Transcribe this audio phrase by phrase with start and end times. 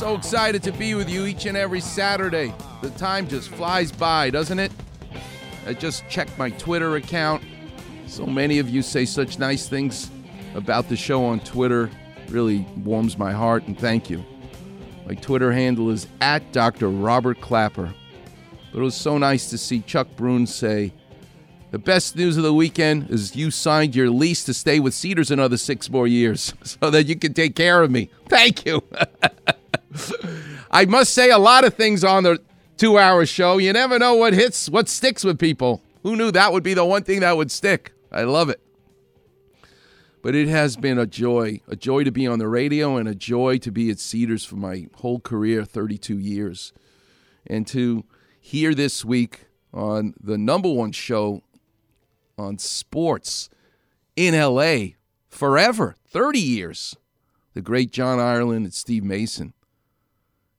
[0.00, 2.54] So excited to be with you each and every Saturday.
[2.80, 4.72] The time just flies by, doesn't it?
[5.66, 7.42] I just checked my Twitter account.
[8.06, 10.10] So many of you say such nice things
[10.54, 11.90] about the show on Twitter.
[12.30, 14.24] Really warms my heart, and thank you.
[15.06, 16.88] My Twitter handle is at Dr.
[16.88, 17.92] Robert Clapper.
[18.72, 20.94] But it was so nice to see Chuck Bruhn say,
[21.72, 25.30] the best news of the weekend is you signed your lease to stay with Cedars
[25.30, 28.08] another six more years so that you can take care of me.
[28.30, 28.82] Thank you.
[30.70, 32.40] I must say a lot of things on the
[32.76, 33.58] two hour show.
[33.58, 35.82] You never know what hits, what sticks with people.
[36.02, 37.92] Who knew that would be the one thing that would stick?
[38.10, 38.60] I love it.
[40.22, 43.14] But it has been a joy, a joy to be on the radio and a
[43.14, 46.72] joy to be at Cedars for my whole career, 32 years.
[47.46, 48.04] And to
[48.38, 51.42] hear this week on the number one show
[52.36, 53.48] on sports
[54.14, 54.94] in LA
[55.28, 56.96] forever, 30 years,
[57.54, 59.54] the great John Ireland and Steve Mason.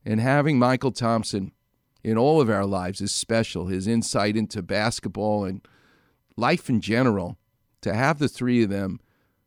[0.05, 1.52] And having Mychal Thompson
[2.03, 3.67] in all of our lives is special.
[3.67, 5.61] His insight into basketball and
[6.35, 7.38] life in general,
[7.81, 8.99] to have the three of them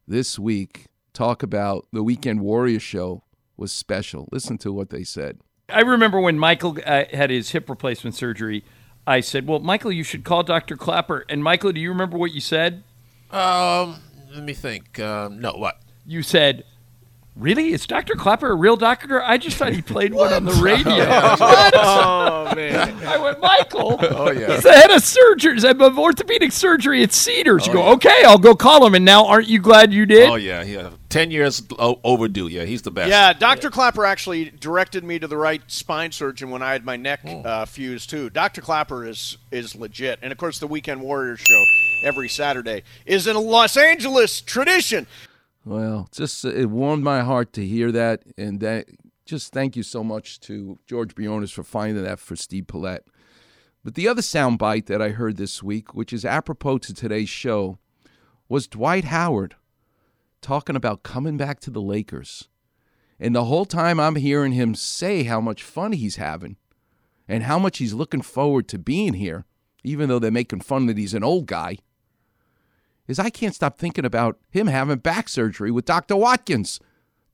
[0.06, 3.22] this week talk about the Weekend Warrior show
[3.56, 4.28] was special.
[4.32, 5.38] Listen to what they said.
[5.68, 8.64] I remember when Mychal uh, had his hip replacement surgery,
[9.06, 10.76] I said, Well, Mychal, you should call Dr.
[10.76, 11.24] Clapper.
[11.28, 12.82] And Mychal, do you remember what you said?
[13.30, 13.96] Um,
[14.32, 14.98] let me think.
[14.98, 15.80] Uh, no, what?
[16.06, 16.64] You said,
[17.36, 17.72] Really?
[17.72, 18.14] Is Dr.
[18.14, 19.20] Clapper a real doctor?
[19.20, 20.92] I just thought he played one on the radio.
[21.08, 22.94] oh, man.
[23.06, 23.98] I went, Mychal.
[24.12, 24.54] Oh, yeah.
[24.54, 27.66] He's the head of surgery, of orthopedic surgery at Cedars.
[27.66, 27.92] You Oh, go, yeah.
[27.94, 28.94] okay, I'll go call him.
[28.94, 30.28] And now, aren't you glad you did?
[30.30, 30.90] Oh, yeah, yeah.
[31.08, 32.46] Ten years o- overdue.
[32.46, 33.08] Yeah, he's the best.
[33.08, 33.68] Yeah, Dr.
[33.70, 37.64] Clapper actually directed me to the right spine surgeon when I had my neck uh,
[37.66, 38.30] fused too.
[38.30, 38.60] Dr.
[38.60, 41.64] Clapper is is legit, and of course, the Weekend Warriors show
[42.04, 45.06] every Saturday is in a Los Angeles tradition.
[45.64, 48.86] Well, just uh, it warmed my heart to hear that, and that
[49.24, 53.04] just thank you so much to George Briones for finding that for Steve Paulette.
[53.82, 57.78] But the other soundbite that I heard this week, which is apropos to today's show,
[58.48, 59.56] was Dwight Howard
[60.42, 62.48] talking about coming back to the Lakers.
[63.18, 66.56] And the whole time I'm hearing him say how much fun he's having
[67.26, 69.46] and how much he's looking forward to being here,
[69.82, 71.78] even though they're making fun that he's an old guy
[73.06, 76.16] is I can't stop thinking about him having back surgery with Dr.
[76.16, 76.80] Watkins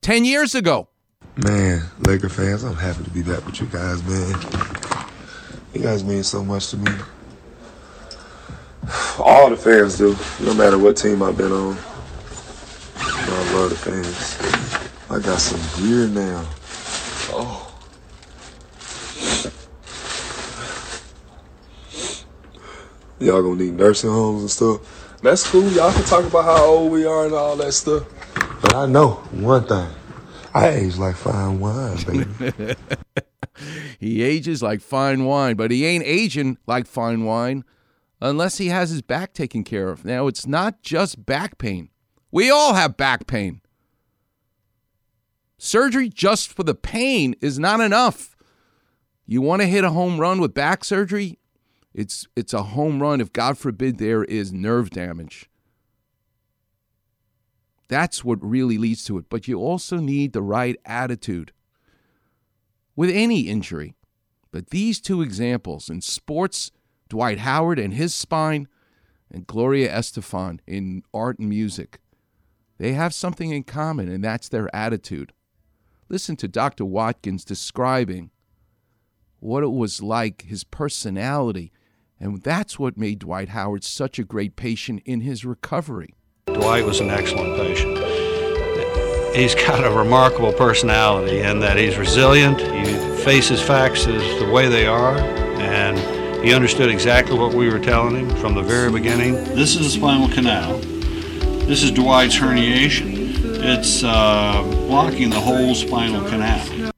[0.02, 0.88] 10 years ago.
[1.36, 5.06] Man, Laker fans, I'm happy to be back with you guys, man.
[5.72, 6.90] You guys mean so much to me.
[9.18, 11.76] All the fans do, no matter what team I've been on.
[12.96, 14.90] I love the fans.
[15.10, 16.44] I got some gear now.
[17.32, 17.66] Oh.
[23.20, 25.09] Y'all gonna need nursing homes and stuff.
[25.22, 25.68] That's cool.
[25.70, 28.04] Y'all can talk about how old we are and all that stuff.
[28.62, 29.88] But I know one thing.
[30.54, 32.74] I age like fine wine, baby.
[33.98, 37.64] He ages like fine wine, but he ain't aging like fine wine
[38.20, 40.04] unless he has his back taken care of.
[40.04, 41.90] Now, it's not just back pain.
[42.30, 43.60] We all have back pain.
[45.58, 48.34] Surgery just for the pain is not enough.
[49.26, 51.38] You want to hit a home run with back surgery?
[51.92, 55.50] It's it's a home run if God forbid there is nerve damage.
[57.88, 59.26] That's what really leads to it.
[59.28, 61.52] But you also need the right attitude
[62.94, 63.96] with any injury.
[64.52, 66.70] But these two examples in sports,
[67.08, 68.68] Dwight Howard and his spine,
[69.30, 71.98] and Gloria Estefan in art and music,
[72.78, 75.32] they have something in common, and that's their attitude.
[76.08, 76.84] Listen to Dr.
[76.84, 78.30] Watkins describing
[79.38, 81.72] what it was like, his personality,
[82.20, 86.14] and that's what made Dwight Howard such a great patient in his recovery.
[86.46, 87.98] Dwight was an excellent patient.
[89.34, 92.84] He's got a remarkable personality in that he's resilient, he
[93.24, 95.16] faces facts as the way they are,
[95.60, 95.98] and
[96.44, 99.34] he understood exactly what we were telling him from the very beginning.
[99.34, 100.78] This is a spinal canal.
[101.66, 103.30] This is Dwight's herniation.
[103.62, 106.90] It's uh, blocking the whole spinal canal.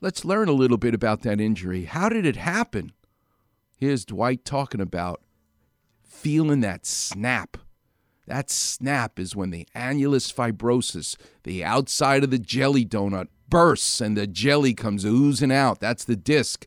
[0.00, 1.84] Let's learn a little bit about that injury.
[1.84, 2.92] How did it happen?
[3.80, 5.22] Here's Dwight talking about
[6.02, 7.56] feeling that snap.
[8.26, 14.18] That snap is when the annulus fibrosus, the outside of the jelly donut, bursts and
[14.18, 15.80] the jelly comes oozing out.
[15.80, 16.66] That's the disc.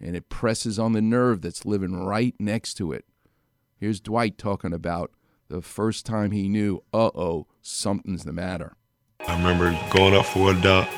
[0.00, 3.04] And it presses on the nerve that's living right next to it.
[3.76, 5.12] Here's Dwight talking about
[5.46, 8.74] the first time he knew, uh oh, something's the matter.
[9.20, 10.88] I remember going up for a dunk,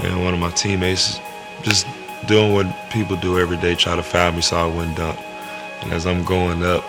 [0.00, 1.18] and one of my teammates
[1.62, 1.86] just
[2.26, 5.18] doing what people do every day, try to foul me so I wouldn't dunk.
[5.82, 6.84] And as I'm going up,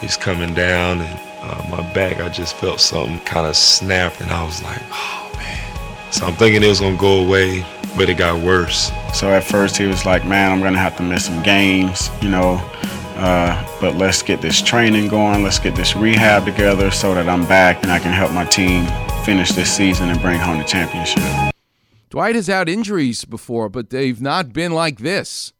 [0.00, 4.30] he's coming down, and uh, my back, I just felt something kind of snap, and
[4.30, 6.12] I was like, oh man.
[6.12, 7.64] So I'm thinking it was gonna go away,
[7.96, 8.90] but it got worse.
[9.14, 12.28] So at first he was like, man, I'm gonna have to miss some games, you
[12.28, 12.60] know.
[13.16, 15.42] Uh, but let's get this training going.
[15.42, 18.86] Let's get this rehab together so that I'm back and I can help my team
[19.24, 21.52] finish this season and bring home the championship.
[22.10, 25.52] Dwight has had injuries before, but they've not been like this.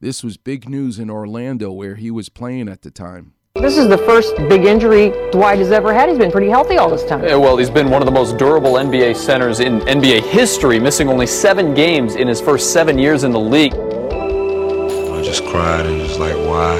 [0.00, 3.34] This was big news in Orlando where he was playing at the time.
[3.54, 6.08] This is the first big injury Dwight has ever had.
[6.08, 7.22] He's been pretty healthy all this time.
[7.22, 11.08] Yeah, well, he's been one of the most durable NBA centers in NBA history, missing
[11.08, 13.74] only seven games in his first seven years in the league.
[13.74, 16.74] I just cried and just like, why?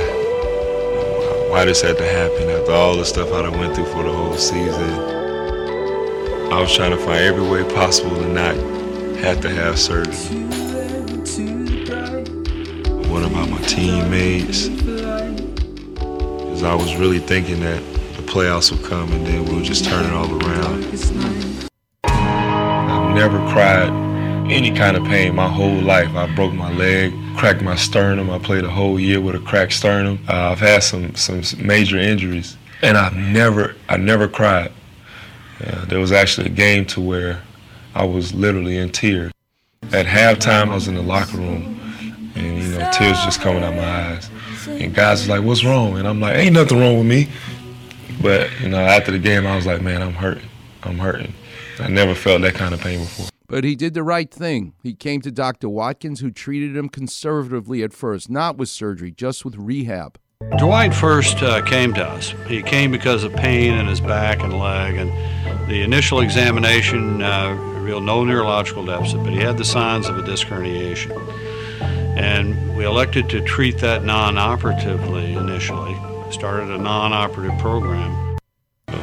[1.48, 4.12] Why this had to happen after all the stuff I done went through for the
[4.12, 5.23] whole season?
[6.52, 8.54] I was trying to find every way possible to not
[9.18, 10.14] have to have surgery.
[13.08, 14.68] What about my teammates?
[14.68, 17.82] Because I was really thinking that
[18.16, 20.84] the playoffs would come and then we'll just turn it all around.
[22.04, 23.88] I've never cried
[24.50, 26.14] any kind of pain my whole life.
[26.14, 28.30] I broke my leg, cracked my sternum.
[28.30, 30.20] I played a whole year with a cracked sternum.
[30.28, 34.70] Uh, I've had some some major injuries, and I've never I never cried.
[35.62, 37.42] Uh, there was actually a game to where
[37.94, 39.32] I was literally in tears.
[39.92, 41.80] At halftime, I was in the locker room,
[42.34, 44.30] and you know, tears just coming out my eyes.
[44.66, 47.28] And guys was like, "What's wrong?" And I'm like, "Ain't nothing wrong with me."
[48.22, 50.48] But you know, after the game, I was like, "Man, I'm hurting.
[50.82, 51.34] I'm hurting."
[51.78, 53.26] I never felt that kind of pain before.
[53.46, 54.72] But he did the right thing.
[54.82, 55.68] He came to Dr.
[55.68, 60.18] Watkins, who treated him conservatively at first, not with surgery, just with rehab.
[60.58, 62.34] Dwight first uh, came to us.
[62.46, 65.10] He came because of pain in his back and leg, and
[65.68, 70.22] the initial examination uh, revealed no neurological deficit, but he had the signs of a
[70.22, 71.12] disc herniation.
[72.16, 75.96] And we elected to treat that non operatively initially,
[76.30, 78.36] started a non operative program.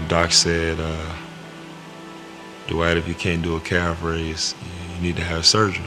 [0.08, 1.16] Doc said, uh,
[2.68, 4.56] Dwight, if you can't do a calf raise,
[4.96, 5.86] you need to have surgery.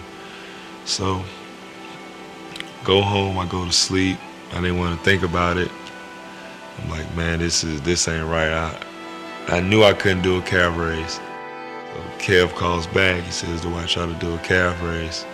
[0.85, 1.23] So,
[2.85, 4.19] go home, I go to sleep.
[4.53, 5.71] I didn't want to think about it.
[6.79, 8.51] I'm like, man, this is this ain't right.
[8.51, 8.79] I
[9.49, 11.15] I knew I couldn't do a calf raise.
[11.15, 13.23] So Kev calls back.
[13.23, 15.25] He says, Dwight, try to do a calf raise.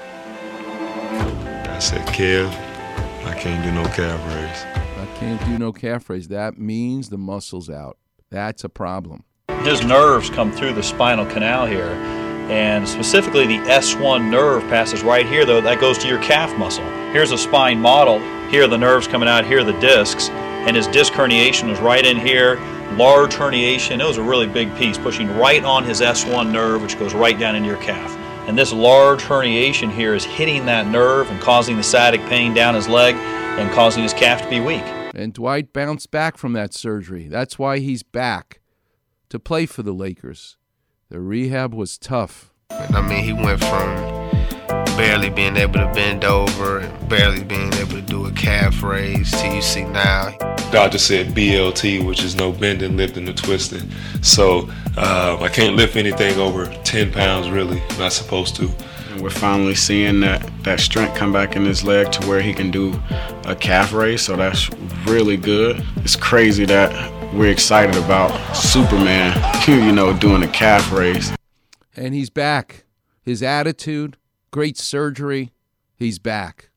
[1.69, 2.49] I said, Kev,
[3.25, 4.65] I can't do no calf raise.
[4.99, 6.29] I can't do no calf raise.
[6.29, 7.99] That means the muscle's out.
[8.31, 9.25] That's a problem.
[9.63, 11.93] His nerves come through the spinal canal here,
[12.51, 16.85] and specifically the S1 nerve passes right here, though, that goes to your calf muscle.
[17.13, 18.19] Here's a spine model.
[18.49, 21.79] Here are the nerves coming out, here are the discs, and his disc herniation was
[21.79, 22.59] right in here.
[22.97, 24.01] Large herniation.
[24.01, 27.39] It was a really big piece, pushing right on his S1 nerve, which goes right
[27.39, 28.17] down into your calf.
[28.49, 32.75] And this large herniation here is hitting that nerve and causing the sciatic pain down
[32.75, 34.83] his leg and causing his calf to be weak.
[35.15, 37.29] And Dwight bounced back from that surgery.
[37.29, 38.61] That's why he's back
[39.29, 40.57] to play for the Lakers.
[41.11, 42.53] The rehab was tough.
[42.71, 44.21] I mean, he went from
[44.97, 49.31] barely being able to bend over and barely being able to do a calf raise
[49.31, 50.37] to you see now.
[50.71, 53.91] Doctor said BLT, which is no bending, lifting, or twisting.
[54.23, 57.83] So uh, I can't lift anything over 10 pounds, really.
[57.99, 58.71] Not supposed to.
[59.11, 62.55] And we're finally seeing that, that strength come back in his leg to where he
[62.55, 63.01] can do
[63.45, 64.23] a calf raise.
[64.23, 64.71] So that's
[65.07, 65.85] really good.
[65.97, 69.37] It's crazy that we're excited about Superman,
[69.69, 71.33] you know, doing a calf raise.
[71.97, 72.85] And he's back.
[73.23, 74.17] His attitude,
[74.53, 75.53] great surgery,
[75.97, 76.70] he's back.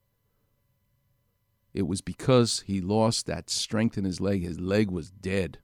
[1.73, 4.43] It was because he lost that strength in his leg.
[4.43, 5.59] His leg was dead.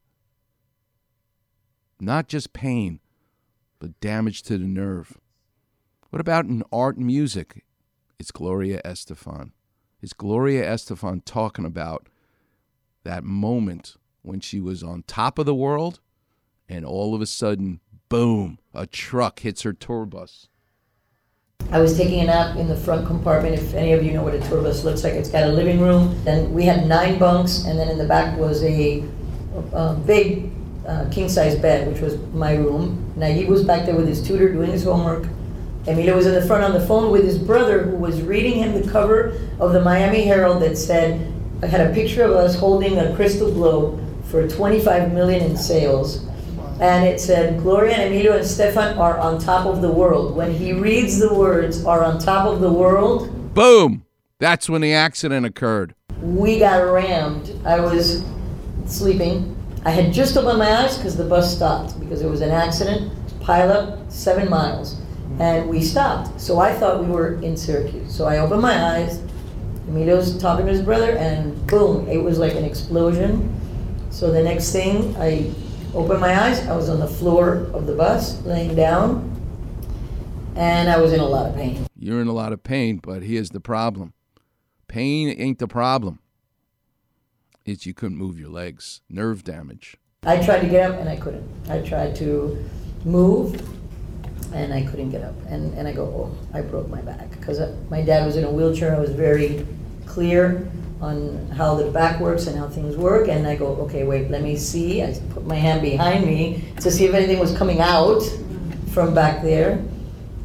[2.00, 3.00] Not just pain,
[3.78, 5.18] but damage to the nerve.
[6.10, 7.64] What about in art and music?
[8.18, 9.52] It's Gloria Estefan.
[10.02, 12.08] It's Gloria Estefan talking about
[13.04, 16.00] that moment when she was on top of the world
[16.68, 20.48] and all of a sudden, boom, a truck hits her tour bus.
[21.72, 23.54] I was taking a nap in the front compartment.
[23.54, 25.80] If any of you know what a tour bus looks like, it's got a living
[25.80, 26.18] room.
[26.24, 29.04] Then we had nine bunks, and then in the back was a,
[29.72, 30.50] a big
[30.86, 33.12] uh, king size bed, which was my room.
[33.16, 35.28] Nayib was back there with his tutor doing his homework.
[35.86, 38.80] Emilio was in the front on the phone with his brother, who was reading him
[38.80, 42.98] the cover of the Miami Herald that said, I had a picture of us holding
[42.98, 46.26] a crystal globe for 25 million in sales.
[46.80, 50.34] And it said, Gloria and Emilio Estefan are on top of the world.
[50.34, 54.04] When he reads the words, are on top of the world, Boom!
[54.38, 55.94] That's when the accident occurred.
[56.22, 57.50] we got rammed.
[57.66, 58.24] I was
[58.86, 59.54] sleeping.
[59.84, 63.12] I had just opened my eyes because the bus stopped because there was an accident,
[63.40, 64.96] pile up, seven miles.
[65.38, 66.40] And we stopped.
[66.40, 68.14] So I thought we were in Syracuse.
[68.14, 69.20] So I opened my eyes.
[69.88, 73.52] Emilio's talking to his brother, and boom, it was like an explosion.
[74.10, 75.50] So the next thing, I
[75.94, 76.66] opened my eyes.
[76.66, 79.30] I was on the floor of the bus, laying down,
[80.56, 81.86] and I was in a lot of pain.
[81.96, 84.12] You're in a lot of pain, but here's the problem
[84.88, 86.18] pain ain't the problem.
[87.64, 89.96] It's you couldn't move your legs, nerve damage.
[90.24, 91.48] I tried to get up and I couldn't.
[91.70, 92.62] I tried to
[93.04, 93.62] move
[94.52, 95.34] and I couldn't get up.
[95.46, 97.30] And, and I go, oh, I broke my back.
[97.30, 98.96] Because uh, my dad was in a wheelchair.
[98.96, 99.66] I was very
[100.06, 100.68] clear
[101.00, 103.28] on how the back works and how things work.
[103.28, 105.02] And I go, okay, wait, let me see.
[105.02, 108.22] I put my hand behind me to see if anything was coming out
[108.92, 109.82] from back there.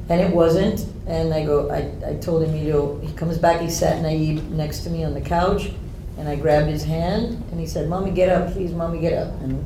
[0.07, 0.85] And it wasn't.
[1.07, 4.89] And I go, I, I told Emilio, he comes back, he sat Nayib next to
[4.89, 5.71] me on the couch.
[6.17, 9.33] And I grabbed his hand and he said, Mommy, get up, please, Mommy, get up.
[9.41, 9.63] And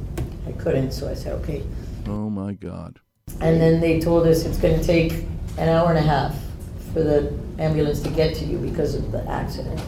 [0.47, 1.63] I couldn't, so I said, okay.
[2.07, 2.99] Oh my God.
[3.41, 5.25] And then they told us it's going to take
[5.57, 6.35] an hour and a half
[6.93, 9.79] for the ambulance to get to you because of the accident.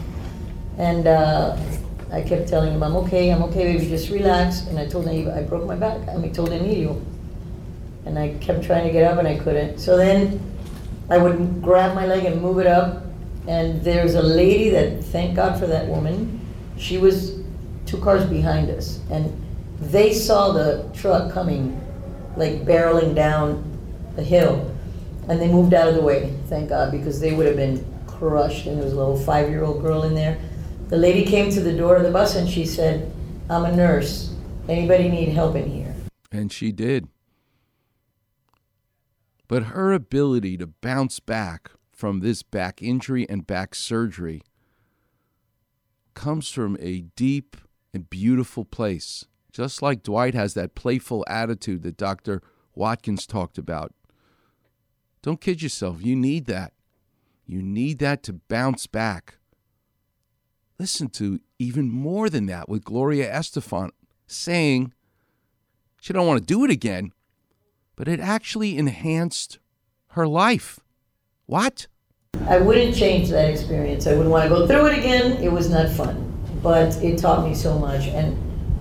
[0.78, 1.56] And uh,
[2.12, 4.66] I kept telling him, I'm okay, I'm okay, baby, just relax.
[4.66, 6.08] And I told him I broke my back.
[6.08, 7.00] I mean, told Emilio.
[8.04, 9.78] And I kept trying to get up and I couldn't.
[9.78, 10.40] So then
[11.08, 13.04] I would grab my leg and move it up.
[13.46, 16.40] And there's a lady that, thank God for that woman,
[16.76, 17.40] she was
[17.86, 19.00] two cars behind us.
[19.10, 19.32] And
[19.80, 21.80] they saw the truck coming,
[22.36, 23.64] like barreling down
[24.16, 24.70] the hill.
[25.28, 28.66] And they moved out of the way, thank God, because they would have been crushed.
[28.66, 30.38] And there was a little five year old girl in there.
[30.92, 33.10] The lady came to the door of the bus and she said,
[33.48, 34.34] I'm a nurse.
[34.68, 35.94] Anybody need help in here?
[36.30, 37.08] And she did.
[39.48, 44.42] But her ability to bounce back from this back injury and back surgery
[46.12, 47.56] comes from a deep
[47.94, 49.24] and beautiful place.
[49.50, 52.42] Just like Dwight has that playful attitude that Dr.
[52.74, 53.94] Watkins talked about.
[55.22, 56.02] Don't kid yourself.
[56.02, 56.74] You need that.
[57.46, 59.36] You need that to bounce back.
[60.82, 63.90] Listen to even more than that with Gloria Estefan
[64.26, 64.92] saying
[66.00, 67.12] she don't want to do it again,
[67.94, 69.60] but it actually enhanced
[70.08, 70.80] her life.
[71.46, 71.86] What?
[72.48, 74.08] I wouldn't change that experience.
[74.08, 75.40] I wouldn't want to go through it again.
[75.40, 76.16] It was not fun,
[76.64, 78.08] but it taught me so much.
[78.08, 78.36] And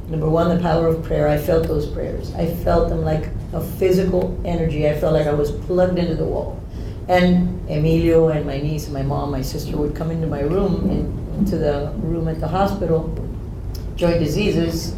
[0.09, 1.27] number one, the power of prayer.
[1.27, 2.33] I felt those prayers.
[2.33, 4.89] I felt them like a physical energy.
[4.89, 6.59] I felt like I was plugged into the wall.
[7.07, 10.89] And Emilio and my niece and my mom, my sister would come into my room,
[10.89, 13.13] in, into the room at the hospital,
[13.95, 14.93] joint diseases.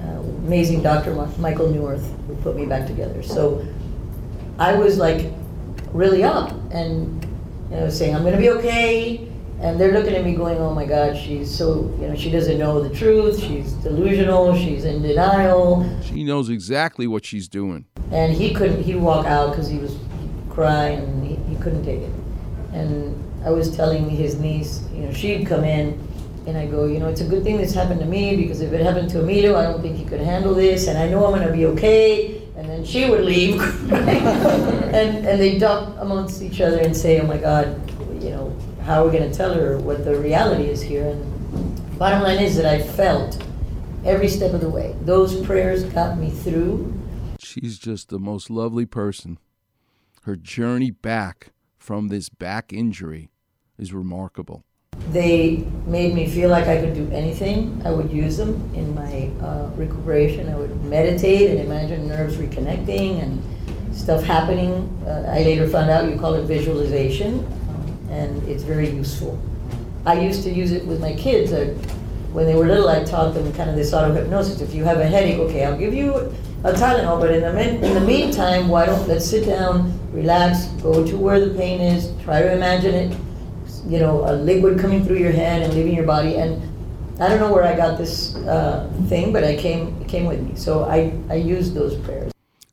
[0.00, 1.14] Uh, amazing Dr.
[1.38, 3.22] Michael Neuwirth who put me back together.
[3.22, 3.66] So
[4.58, 5.32] I was like
[5.92, 7.24] really up and
[7.70, 9.28] you know, saying, I'm going to be okay.
[9.60, 12.58] And they're looking at me going, oh my God, she's so, you know, she doesn't
[12.58, 13.40] know the truth.
[13.40, 14.54] She's delusional.
[14.54, 15.88] She's in denial.
[16.02, 17.86] She knows exactly what she's doing.
[18.12, 19.96] And he couldn't, he'd walk out because he was
[20.50, 22.12] he'd and he, he couldn't take it.
[22.72, 26.04] And I was telling his niece, you know, she'd come in
[26.48, 28.72] and I go, you know, it's a good thing this happened to me because if
[28.72, 30.88] it happened to Emilio, I don't think he could handle this.
[30.88, 32.42] And I know I'm going to be okay.
[32.56, 33.60] And then she would leave.
[33.92, 37.80] and, and they talk amongst each other and say, oh my God,
[38.20, 41.06] you know, how are we going to tell her what the reality is here?
[41.06, 43.40] And bottom line is that I felt
[44.04, 44.96] every step of the way.
[45.02, 46.92] Those prayers got me through.
[47.38, 49.38] She's just the most lovely person.
[50.22, 53.30] Her journey back from this back injury
[53.78, 54.64] is remarkable.
[55.12, 57.80] They made me feel like I could do anything.
[57.84, 60.48] I would use them in my uh, recuperation.
[60.48, 63.42] I would meditate and imagine nerves reconnecting and
[63.94, 64.88] stuff happening.
[65.06, 67.46] Uh, I later found out you call it visualization,
[68.10, 69.38] and it's very useful.
[70.06, 71.52] I used to use it with my kids.
[71.52, 71.74] I,
[72.32, 74.60] when they were little, I taught them kind of this auto hypnosis.
[74.60, 76.14] If you have a headache, okay, I'll give you
[76.64, 80.66] a Tylenol, but in the, min- in the meantime, why don't let's sit down, relax,
[80.82, 83.16] go to where the pain is, try to imagine it,
[83.86, 86.36] you know, a liquid coming through your head and leaving your body.
[86.36, 86.62] And
[87.20, 90.40] I don't know where I got this uh, thing, but I came it came with
[90.40, 90.56] me.
[90.56, 92.32] So I, I used those prayers.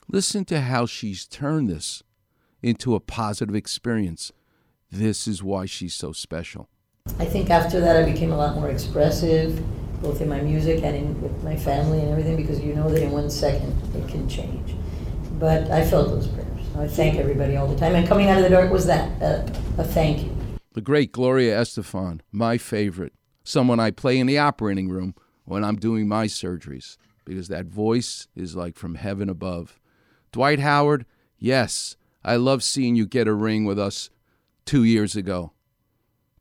[0.10, 2.04] Listen to how she's turned this
[2.62, 4.32] into a positive experience.
[4.92, 6.70] This is why she's so special.
[7.20, 9.62] I think after that I became a lot more expressive,
[10.02, 13.02] both in my music and in with my family and everything, because you know that
[13.02, 14.76] in one second it can change.
[15.40, 16.50] But I felt those prayers.
[16.78, 17.96] I thank everybody all the time.
[17.96, 20.33] And coming out of the dark was that uh, a thank you.
[20.74, 23.14] The great Gloria Estefan, my favorite.
[23.44, 25.14] someone I play in the operating room
[25.46, 29.80] when I'm doing my surgeries because that voice is like from heaven above.
[30.32, 31.06] Dwight Howard,
[31.38, 34.10] yes, I love seeing you get a ring with us
[34.66, 35.52] two years ago.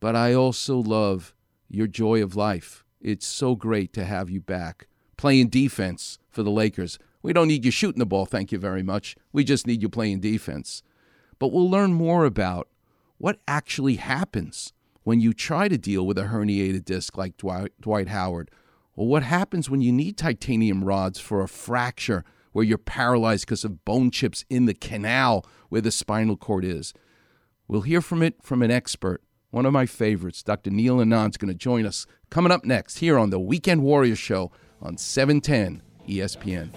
[0.01, 1.35] But I also love
[1.69, 2.85] your joy of life.
[3.01, 4.87] It's so great to have you back
[5.19, 6.99] playing defense for the Lakers.
[7.23, 9.15] We don't need you shooting the ball, thank you very much.
[9.33, 10.83] We just need you playing defense.
[11.39, 12.69] But we'll learn more about
[13.23, 14.73] what actually happens
[15.05, 18.51] when you try to deal with a herniated disc like Dwight, Dwight Howard,
[18.97, 23.63] or what happens when you need titanium rods for a fracture where you're paralyzed because
[23.63, 26.93] of bone chips in the canal where the spinal cord is.
[27.69, 30.43] We'll hear from it from an expert, one of my favorites.
[30.43, 30.71] Dr.
[30.71, 34.51] Neil Anand's going to join us coming up next here on the Weekend Warrior Show
[34.81, 36.71] on 710 ESPN.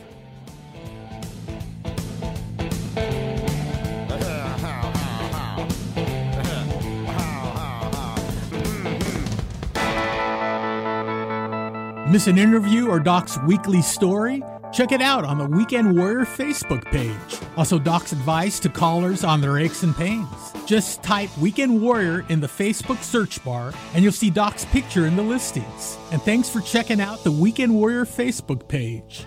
[12.16, 14.42] Miss an interview or Doc's weekly story?
[14.72, 17.42] Check it out on the Weekend Warrior Facebook page.
[17.58, 20.30] Also, Doc's advice to callers on their aches and pains.
[20.66, 25.18] Just type Weekend Warrior in the Facebook search bar and you'll see Doc's picture in
[25.18, 25.98] the listings.
[26.14, 29.26] And thanks for checking out the Weekend Warrior Facebook page.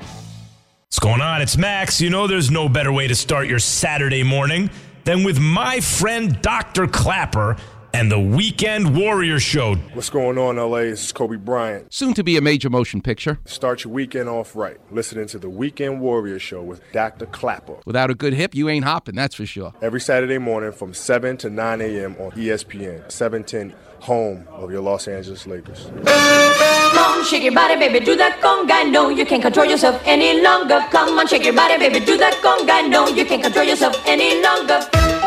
[0.86, 1.42] What's going on?
[1.42, 2.00] It's Max.
[2.00, 4.70] You know, there's no better way to start your Saturday morning
[5.04, 6.86] than with my friend Dr.
[6.86, 7.58] Clapper
[7.92, 9.74] and the Weekend Warrior Show.
[9.94, 10.80] What's going on, LA?
[10.80, 11.92] This is Kobe Bryant.
[11.92, 13.38] Soon to be a major motion picture.
[13.44, 14.78] Start your weekend off right.
[14.92, 17.26] Listening to the Weekend Warrior Show with Dr.
[17.26, 17.76] Clapper.
[17.86, 19.72] Without a good hip, you ain't hopping, that's for sure.
[19.80, 22.16] Every Saturday morning from 7 to 9 a.m.
[22.18, 25.90] on ESPN, 710, home of your Los Angeles Lakers.
[26.04, 28.90] Come on, shake your body, baby, do that conga.
[28.90, 30.84] No, you can't control yourself any longer.
[30.90, 32.88] Come on, shake your body, baby, do that conga.
[32.88, 35.17] No, you can't control yourself any longer.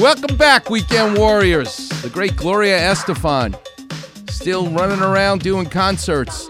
[0.00, 1.88] Welcome back, Weekend Warriors.
[2.02, 3.56] The great Gloria Estefan
[4.28, 6.48] still running around doing concerts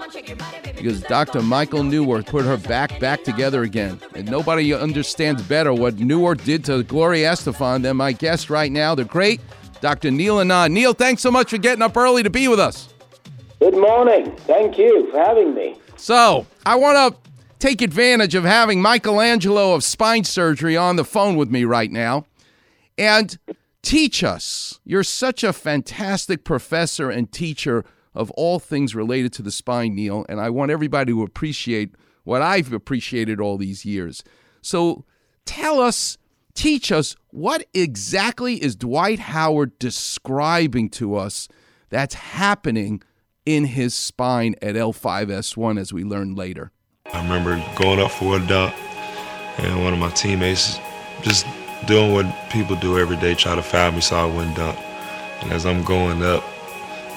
[0.64, 1.42] because Dr.
[1.42, 4.00] Michael Neuwirth put her back back together again.
[4.14, 8.94] And nobody understands better what Neuwirth did to Gloria Estefan than my guest right now,
[8.94, 9.42] the great
[9.82, 10.10] Dr.
[10.10, 10.72] Neil Anand.
[10.72, 12.88] Neil, thanks so much for getting up early to be with us.
[13.60, 14.34] Good morning.
[14.38, 15.76] Thank you for having me.
[15.96, 21.36] So, I want to take advantage of having Michelangelo of spine surgery on the phone
[21.36, 22.24] with me right now
[22.96, 23.38] and
[23.82, 24.80] teach us.
[24.84, 30.24] You're such a fantastic professor and teacher of all things related to the spine, Neil,
[30.28, 34.22] and I want everybody to appreciate what I've appreciated all these years.
[34.62, 35.04] So
[35.44, 36.16] tell us,
[36.54, 41.48] teach us, what exactly is Dwight Howard describing to us
[41.90, 43.02] that's happening
[43.44, 46.70] in his spine at L5S1 as we learn later?
[47.12, 48.74] I remember going up for a dunk,
[49.58, 50.78] and one of my teammates
[51.22, 51.46] just
[51.86, 54.78] doing what people do every day, try to foul me so I wouldn't dunk.
[55.42, 56.44] And as I'm going up,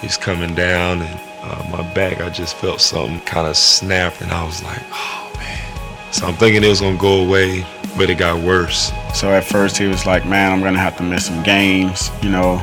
[0.02, 4.32] he's coming down, and uh, my back, I just felt something kind of snap, and
[4.32, 6.14] I was like, oh man.
[6.14, 7.66] So I'm thinking it was gonna go away,
[7.98, 8.92] but it got worse.
[9.14, 12.30] So at first he was like, man, I'm gonna have to miss some games, you
[12.30, 12.56] know.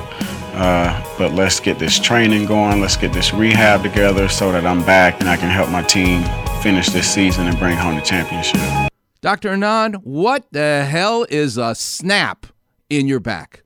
[0.55, 2.81] Uh, but let's get this training going.
[2.81, 6.23] Let's get this rehab together so that I'm back and I can help my team
[6.63, 8.94] finish this season and bring home the championship.
[9.25, 9.57] Dr.
[9.57, 12.45] Anand, what the hell is a snap
[12.91, 13.63] in your back?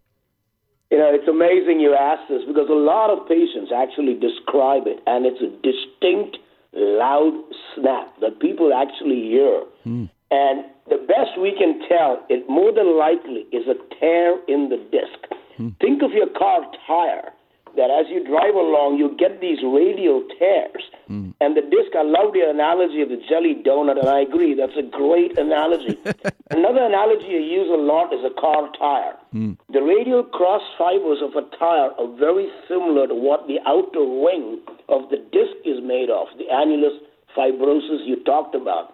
[0.88, 5.02] You know, it's amazing you asked this because a lot of patients actually describe it,
[5.08, 6.38] and it's a distinct,
[6.72, 7.34] loud
[7.74, 9.64] snap that people actually hear.
[9.82, 10.04] Hmm.
[10.30, 14.78] And the best we can tell, it more than likely is a tear in the
[14.94, 15.18] disc.
[15.56, 15.70] Hmm.
[15.80, 17.34] Think of your car tire,
[17.78, 20.82] that as you drive along, you get these radial tears.
[21.06, 21.30] Hmm.
[21.40, 24.74] And the disc, I love the analogy of the jelly donut, and I agree, that's
[24.74, 25.94] a great analogy.
[26.50, 29.14] Another analogy I use a lot is a car tire.
[29.30, 29.54] Hmm.
[29.70, 34.58] The radial cross fibers of a tire are very similar to what the outer ring
[34.90, 36.98] of the disc is made of, the annulus
[37.38, 38.90] fibrosus you talked about.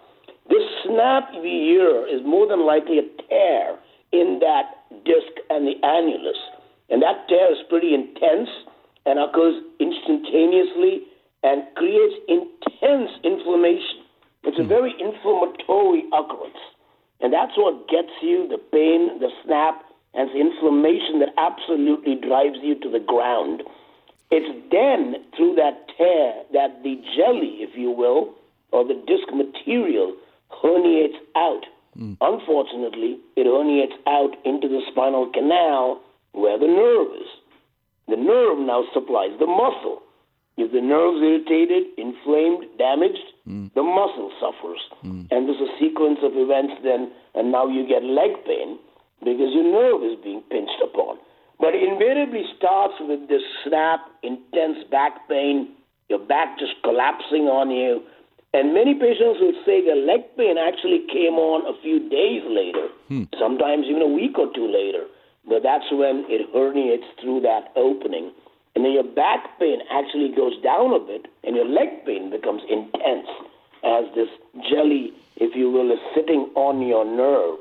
[0.47, 3.81] This snap we hear is more than likely a tear
[4.13, 6.37] in that disc and the annulus.
[6.89, 8.49] And that tear is pretty intense
[9.05, 11.03] and occurs instantaneously
[11.43, 14.01] and creates intense inflammation.
[14.43, 14.69] It's a hmm.
[14.69, 16.57] very inflammatory occurrence.
[17.21, 22.57] And that's what gets you the pain, the snap, and the inflammation that absolutely drives
[22.61, 23.63] you to the ground.
[24.31, 28.33] It's then through that tear that the jelly, if you will,
[28.71, 30.15] or the disc material
[30.49, 31.63] herniates out.
[31.95, 32.13] Hmm.
[32.21, 36.01] Unfortunately, it herniates out into the spinal canal
[36.33, 37.27] where the nerve is.
[38.07, 40.01] The nerve now supplies the muscle.
[40.57, 43.73] If the nerve's irritated, inflamed, damaged, mm.
[43.73, 44.79] the muscle suffers.
[45.03, 45.27] Mm.
[45.31, 48.79] And there's a sequence of events then, and now you get leg pain
[49.19, 51.17] because your nerve is being pinched upon.
[51.59, 55.75] But it invariably starts with this snap, intense back pain,
[56.09, 58.03] your back just collapsing on you.
[58.53, 62.87] And many patients will say their leg pain actually came on a few days later,
[63.07, 63.23] hmm.
[63.39, 65.03] sometimes even a week or two later.
[65.47, 68.31] But that's when it herniates through that opening.
[68.75, 72.61] And then your back pain actually goes down a bit, and your leg pain becomes
[72.69, 73.27] intense
[73.85, 74.27] as this
[74.69, 77.59] jelly, if you will, is sitting on your nerve.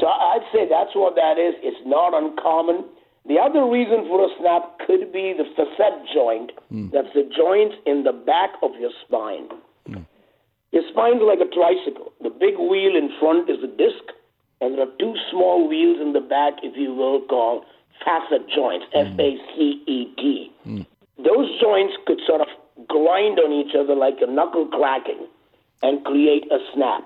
[0.00, 1.54] So I'd say that's what that is.
[1.62, 2.84] It's not uncommon.
[3.26, 6.52] The other reason for a snap could be the facet joint.
[6.68, 6.90] Hmm.
[6.92, 9.48] That's the joint in the back of your spine.
[9.86, 10.04] Hmm.
[10.72, 12.12] Your spine's like a tricycle.
[12.20, 14.02] The big wheel in front is a disc,
[14.64, 17.64] and there are two small wheels in the back, if you will, called
[18.04, 18.98] facet joints, hmm.
[18.98, 20.52] F A C E T.
[20.64, 20.82] Hmm.
[21.18, 22.48] Those joints could sort of
[22.88, 25.26] grind on each other like a knuckle cracking
[25.82, 27.04] and create a snap.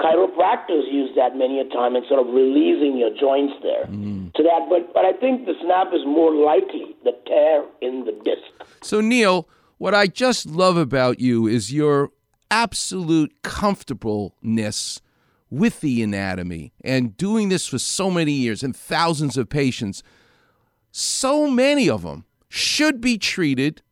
[0.00, 3.86] Chiropractors use that many a time and sort of releasing your joints there.
[3.86, 4.28] Hmm.
[4.34, 8.12] To that, but but I think the snap is more likely the tear in the
[8.24, 8.68] disc.
[8.82, 12.10] So, Neil, what I just love about you is your
[12.50, 15.00] absolute comfortableness
[15.54, 20.02] with the anatomy and doing this for so many years and thousands of patients.
[20.90, 23.82] So many of them should be treated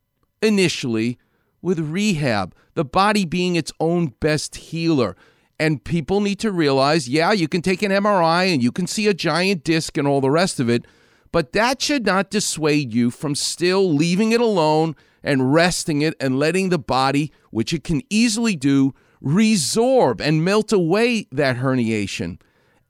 [0.41, 1.19] initially
[1.61, 5.17] with rehab, the body being its own best healer.
[5.59, 9.07] And people need to realize yeah, you can take an MRI and you can see
[9.07, 10.85] a giant disc and all the rest of it,
[11.31, 16.39] but that should not dissuade you from still leaving it alone and resting it and
[16.39, 18.93] letting the body, which it can easily do,
[19.23, 22.41] resorb and melt away that herniation,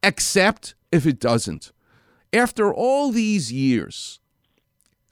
[0.01, 1.71] except if it doesn't.
[2.31, 4.19] After all these years,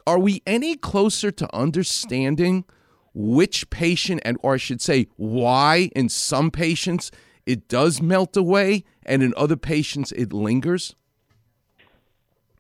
[0.08, 2.66] are we any closer to understanding
[3.14, 7.12] which patient, and or I should say, why in some patients
[7.46, 10.96] it does melt away and in other patients it lingers?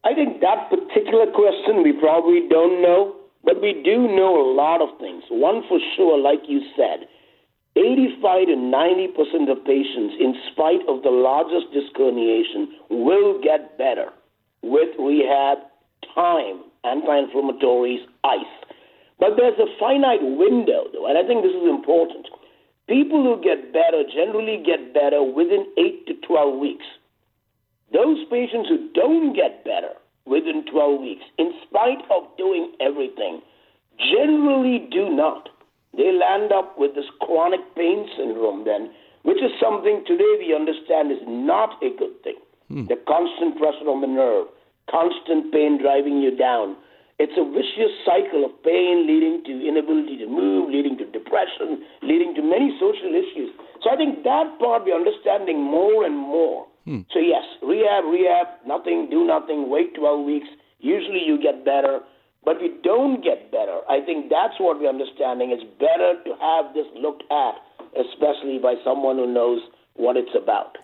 [0.04, 4.82] I think that particular question we probably don't know, but we do know a lot
[4.82, 5.24] of things.
[5.30, 7.08] One for sure, like you said,
[7.75, 13.77] 85 to 90 percent of patients, in spite of the largest disc herniation, will get
[13.77, 14.12] better
[14.62, 15.60] with rehab,
[16.13, 18.55] time, anti-inflammatories, ice.
[19.19, 22.27] But there's a finite window, though, and I think this is important.
[22.89, 26.86] People who get better generally get better within 8 to 12 weeks.
[27.93, 29.93] Those patients who don't get better
[30.25, 33.41] within 12 weeks, in spite of doing everything,
[33.97, 35.49] generally do not.
[35.95, 38.91] They land up with this chronic pain syndrome, then,
[39.23, 42.39] which is something today we understand is not a good thing.
[42.71, 42.88] Hmm.
[42.88, 44.47] The constant pressure on the nerve,
[44.89, 46.77] constant pain driving you down.
[47.19, 52.34] It's a vicious cycle of pain leading to inability to move, leading to depression, leading
[52.34, 53.54] to many social issues.
[53.84, 56.65] So I think that part we're understanding more and more.
[56.86, 57.06] Hmm.
[57.13, 60.47] So yes, rehab, rehab, nothing, do nothing, wait 12 weeks.
[60.80, 62.01] Usually you get better,
[62.43, 63.82] but we don't get better.
[63.89, 65.51] I think that's what we're understanding.
[65.51, 67.56] It's better to have this looked at,
[67.95, 69.62] especially by someone who knows
[69.93, 70.77] what it's about.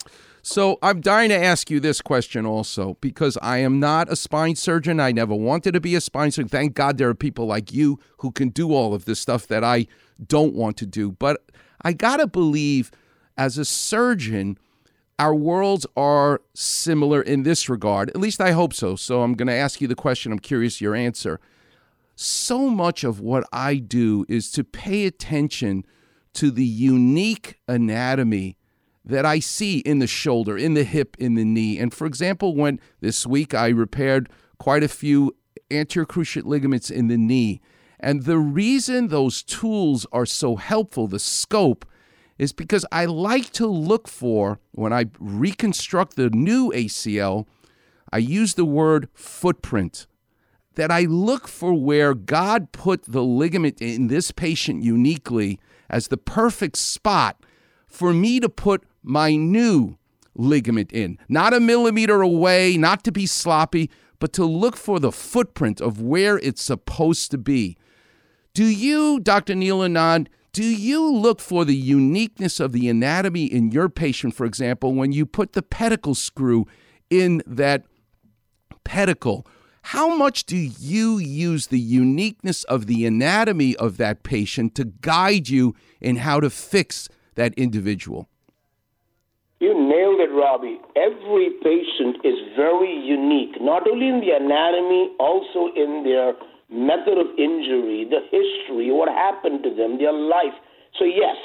[0.43, 4.55] So I'm dying to ask you this question also because I am not a spine
[4.55, 4.99] surgeon.
[4.99, 6.47] I never wanted to be a spine surgeon.
[6.47, 9.63] Thank God there are people like you who can do all of this stuff that
[9.63, 9.87] I
[10.25, 11.11] don't want to do.
[11.11, 11.43] But
[11.81, 12.91] I got to believe
[13.37, 14.57] as a surgeon,
[15.19, 18.09] our worlds are similar in this regard.
[18.09, 18.95] At least I hope so.
[18.95, 20.31] So I'm going to ask you the question.
[20.31, 21.39] I'm curious your answer.
[22.15, 25.85] So much of what I do is to pay attention
[26.33, 28.57] to the unique anatomy
[29.03, 31.79] that I see in the shoulder, in the hip, in the knee.
[31.79, 35.35] And for example, when this week I repaired quite a few
[35.71, 37.61] anterior cruciate ligaments in the knee.
[37.99, 41.85] And the reason those tools are so helpful, the scope,
[42.37, 47.47] is because I like to look for, when I reconstruct the new ACL,
[48.11, 50.07] I use the word footprint.
[50.75, 56.17] That I look for where God put the ligament in this patient uniquely as the
[56.17, 57.43] perfect spot
[57.87, 59.97] for me to put my new
[60.35, 61.17] ligament in.
[61.27, 66.01] Not a millimeter away, not to be sloppy, but to look for the footprint of
[66.01, 67.77] where it's supposed to be.
[68.53, 69.55] Do you, Dr.
[69.55, 74.43] Neil Anand, do you look for the uniqueness of the anatomy in your patient, for
[74.43, 76.65] example, when you put the pedicle screw
[77.11, 77.83] in that
[78.83, 79.45] pedicle?
[79.93, 85.47] How much do you use the uniqueness of the anatomy of that patient to guide
[85.47, 88.27] you in how to fix that individual?
[89.59, 90.79] You nailed it, Robbie.
[90.95, 96.33] Every patient is very unique, not only in the anatomy, also in their
[96.69, 100.55] method of injury, the history, what happened to them, their life.
[100.99, 101.35] So, yes,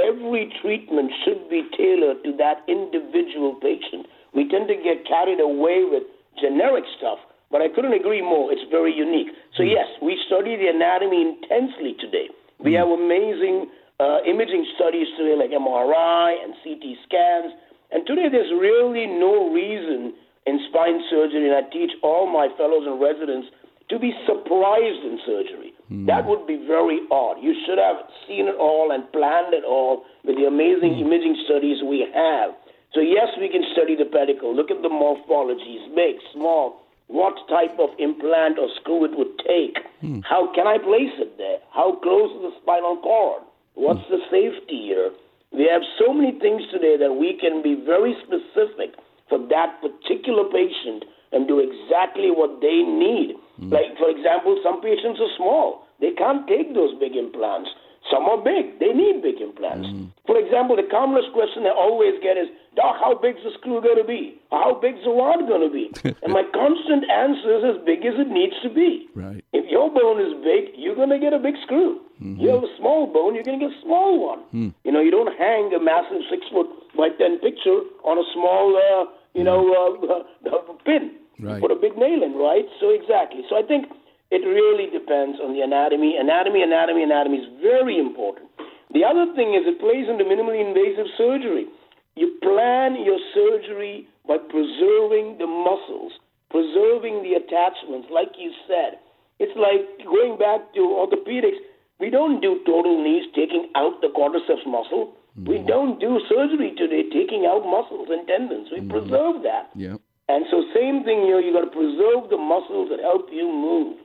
[0.00, 4.06] every treatment should be tailored to that individual patient.
[4.32, 6.02] We tend to get carried away with
[6.40, 7.18] generic stuff,
[7.50, 8.50] but I couldn't agree more.
[8.52, 9.28] It's very unique.
[9.56, 12.32] So, yes, we study the anatomy intensely today.
[12.58, 13.68] We have amazing
[14.00, 17.52] uh, imaging studies today, like MRI and CT scans.
[17.92, 20.14] And today, there's really no reason
[20.46, 23.48] in spine surgery, and I teach all my fellows and residents
[23.88, 25.72] to be surprised in surgery.
[25.88, 26.06] Hmm.
[26.06, 27.42] That would be very odd.
[27.42, 31.04] You should have seen it all and planned it all with the amazing hmm.
[31.04, 32.56] imaging studies we have.
[32.94, 37.76] So, yes, we can study the pedicle, look at the morphologies, big, small, what type
[37.78, 39.76] of implant or screw it would take.
[40.00, 40.20] Hmm.
[40.24, 41.58] How can I place it there?
[41.70, 43.42] How close is the spinal cord?
[43.74, 45.10] What's the safety here?
[45.52, 48.94] We have so many things today that we can be very specific
[49.28, 53.34] for that particular patient and do exactly what they need.
[53.70, 55.86] Like, for example, some patients are small.
[56.00, 57.70] They can't take those big implants.
[58.10, 58.78] Some are big.
[58.80, 59.88] They need big implants.
[60.26, 63.96] For example, the commonest question I always get is, Doc, how big's the screw going
[63.96, 64.36] to be?
[64.50, 65.88] How big's the rod going to be?
[66.22, 69.08] and my constant answer is as big as it needs to be.
[69.14, 69.40] Right.
[69.56, 72.04] If your bone is big, you're going to get a big screw.
[72.20, 74.40] You have a small bone, you're going to get a small one.
[74.50, 74.68] Hmm.
[74.84, 78.76] You know, you don't hang a massive six foot by ten picture on a small,
[78.76, 79.60] uh, you know,
[80.00, 81.10] uh, uh, pin.
[81.40, 81.60] Right.
[81.60, 82.66] Put a big nail in, right?
[82.80, 83.42] So exactly.
[83.50, 83.86] So I think
[84.30, 86.16] it really depends on the anatomy.
[86.18, 88.50] Anatomy, anatomy, anatomy is very important.
[88.92, 91.66] The other thing is it plays into minimally invasive surgery.
[92.14, 96.12] You plan your surgery by preserving the muscles,
[96.50, 99.02] preserving the attachments, like you said.
[99.42, 101.58] It's like going back to orthopedics.
[101.98, 105.14] We don't do total knees taking out the quadriceps muscle.
[105.36, 108.68] We don't do surgery today taking out muscles and tendons.
[108.70, 109.70] We preserve that.
[109.74, 109.96] Yeah.
[110.28, 113.98] And so, same thing here, you got to preserve the muscles that help you move.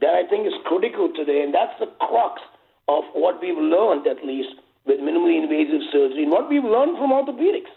[0.00, 2.40] That I think is critical today, and that's the crux
[2.88, 7.10] of what we've learned, at least, with minimally invasive surgery, and what we've learned from
[7.10, 7.72] orthopedics.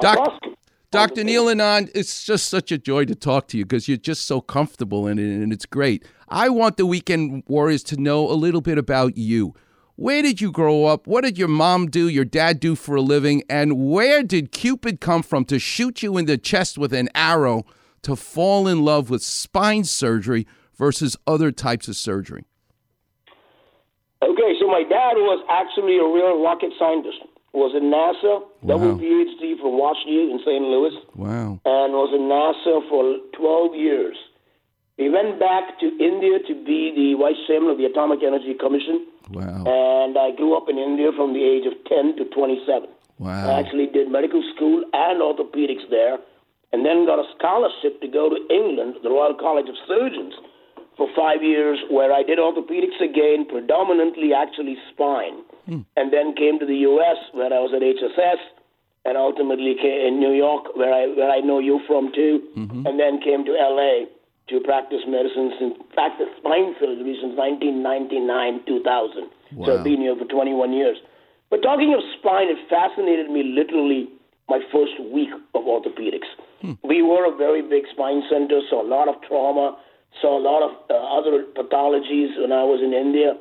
[0.00, 0.54] Doc- Arthroscopy.
[0.92, 1.24] Dr.
[1.24, 4.40] Neil Anand, it's just such a joy to talk to you because you're just so
[4.40, 6.04] comfortable in it and it's great.
[6.28, 9.54] I want the Weekend Warriors to know a little bit about you.
[9.96, 11.06] Where did you grow up?
[11.06, 13.42] What did your mom do, your dad do for a living?
[13.48, 17.64] And where did Cupid come from to shoot you in the chest with an arrow
[18.02, 22.44] to fall in love with spine surgery versus other types of surgery?
[24.22, 27.18] Okay, so my dad was actually a real rocket scientist.
[27.54, 29.00] Was in NASA, double Wow.
[29.00, 30.60] PhD from WashU in St.
[30.60, 31.58] Louis, Wow.
[31.64, 34.16] and was in NASA for 12 years.
[34.98, 39.06] He went back to India to be the vice chairman of the Atomic Energy Commission,
[39.30, 39.64] Wow.
[39.66, 42.88] and I grew up in India from the age of 10 to 27.
[43.24, 46.18] I actually did medical school and orthopedics there,
[46.72, 50.34] and then got a scholarship to go to England, the Royal College of Surgeons,
[50.96, 55.80] for five years, where I did orthopedics again, predominantly actually spine, hmm.
[55.96, 58.40] and then came to the U.S., where I was at HSS,
[59.04, 62.86] and ultimately came in New York, where I where I know you from too, mm-hmm.
[62.86, 64.06] and then came to L.A.
[64.48, 69.30] to practice medicine since practice spine surgery since 1999 2000.
[69.64, 70.96] So I've been here for 21 years.
[71.50, 74.08] But talking of spine, it fascinated me literally
[74.48, 76.30] my first week of orthopedics.
[76.82, 79.78] We were a very big spine center, saw a lot of trauma,
[80.20, 83.34] saw a lot of uh, other pathologies when I was in India.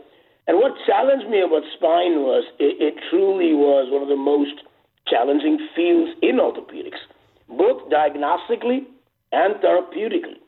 [0.48, 4.62] And what challenged me about spine was it, it truly was one of the most
[5.08, 7.02] challenging fields in orthopedics,
[7.50, 8.86] both diagnostically
[9.32, 10.45] and therapeutically.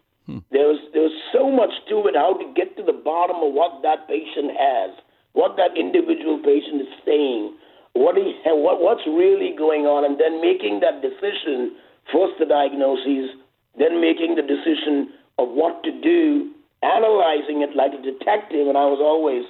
[0.52, 3.54] There was there was so much to it, how to get to the bottom of
[3.56, 4.92] what that patient has,
[5.34, 7.56] what that individual patient is saying,
[7.94, 11.76] what he what what's really going on, and then making that decision.
[12.08, 13.36] First the diagnosis,
[13.76, 18.68] then making the decision of what to do, analyzing it like a detective.
[18.68, 19.44] And I was always,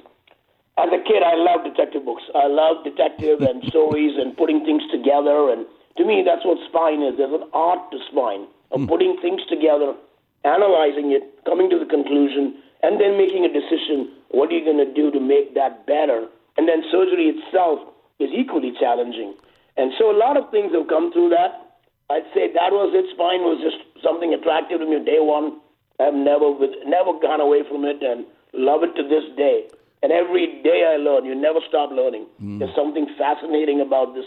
[0.77, 2.23] as a kid, I loved detective books.
[2.35, 5.53] I loved detective and stories and putting things together.
[5.53, 5.65] And
[5.97, 7.17] to me, that's what spine is.
[7.17, 8.87] There's an art to spine of hmm.
[8.87, 9.95] putting things together,
[10.43, 14.13] analyzing it, coming to the conclusion, and then making a decision.
[14.29, 16.27] What are you going to do to make that better?
[16.57, 17.79] And then surgery itself
[18.19, 19.33] is equally challenging.
[19.77, 21.79] And so a lot of things have come through that.
[22.09, 23.05] I'd say that was it.
[23.13, 25.59] Spine was just something attractive to me day one.
[25.99, 29.67] I've never with, never gone away from it and love it to this day.
[30.01, 31.25] And every day I learn.
[31.25, 32.27] You never stop learning.
[32.41, 32.59] Mm.
[32.59, 34.25] There's something fascinating about this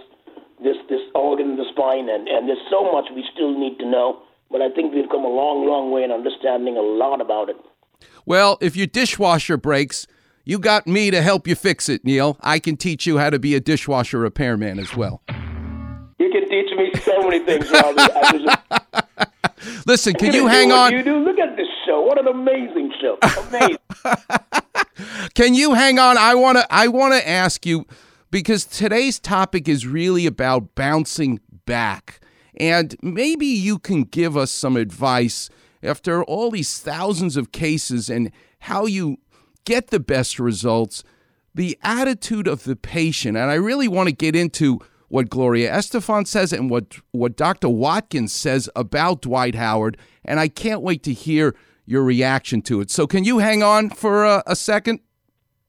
[0.62, 4.20] this this organ, the spine, and, and there's so much we still need to know.
[4.50, 7.56] But I think we've come a long, long way in understanding a lot about it.
[8.26, 10.06] Well, if your dishwasher breaks,
[10.44, 12.36] you got me to help you fix it, Neil.
[12.40, 15.22] I can teach you how to be a dishwasher repairman as well.
[16.18, 18.46] You can teach me so many things, Robbie.
[19.86, 20.92] Listen, can you hang on?
[20.92, 21.16] You do.
[21.18, 21.80] Look at this show.
[21.90, 22.00] show.
[22.00, 23.18] What an amazing show.
[23.48, 23.78] Amazing.
[25.34, 26.18] Can you hang on?
[26.18, 27.86] I want to I want to ask you
[28.30, 32.20] because today's topic is really about bouncing back.
[32.60, 35.48] And maybe you can give us some advice
[35.82, 39.16] after all these thousands of cases and how you
[39.64, 41.02] get the best results,
[41.54, 43.38] the attitude of the patient.
[43.38, 47.70] And I really want to get into what Gloria Estefan says and what, what Dr.
[47.70, 49.96] Watkins says about Dwight Howard.
[50.22, 52.90] And I can't wait to hear your reaction to it.
[52.90, 55.00] So, can you hang on for a, a second?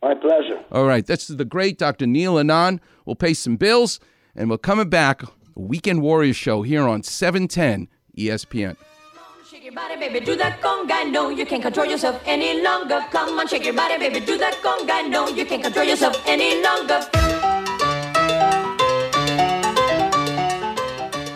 [0.02, 0.62] My pleasure.
[0.74, 1.06] All right.
[1.06, 2.06] This is the great Dr.
[2.06, 2.82] Neil Anand.
[3.06, 4.02] We'll pay some bills
[4.36, 5.24] and we're coming back.
[5.56, 7.88] Weekend Warriors show here on 710
[8.18, 8.76] ESPN.
[9.50, 11.12] Shake your body, baby, do that conga.
[11.12, 13.04] No, you can't control yourself any longer.
[13.12, 15.10] Come on, shake your body, baby, do that conga.
[15.10, 17.02] No, you can't control yourself any longer.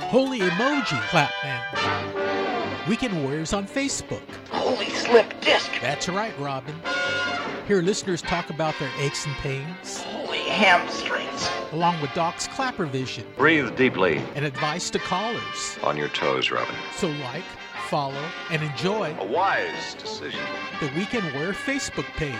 [0.08, 2.88] Holy emoji clap man.
[2.88, 4.21] Weekend Warriors on Facebook.
[4.49, 5.71] Holy slip disc.
[5.82, 6.75] That's right, Robin.
[7.67, 10.06] Hear listeners talk about their aches and pains.
[10.56, 11.50] Holy hamstrings.
[11.74, 14.22] Along with Doc's Clapper Vision Breathe deeply.
[14.36, 15.78] and advice to callers.
[15.84, 16.76] On your toes, Robin.
[16.96, 17.44] So like,
[17.89, 20.39] follow, and enjoy A wise decision.
[20.80, 22.36] the Weekend Warrior Facebook page.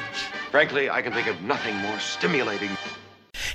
[0.52, 2.70] Frankly, I can think of nothing more stimulating.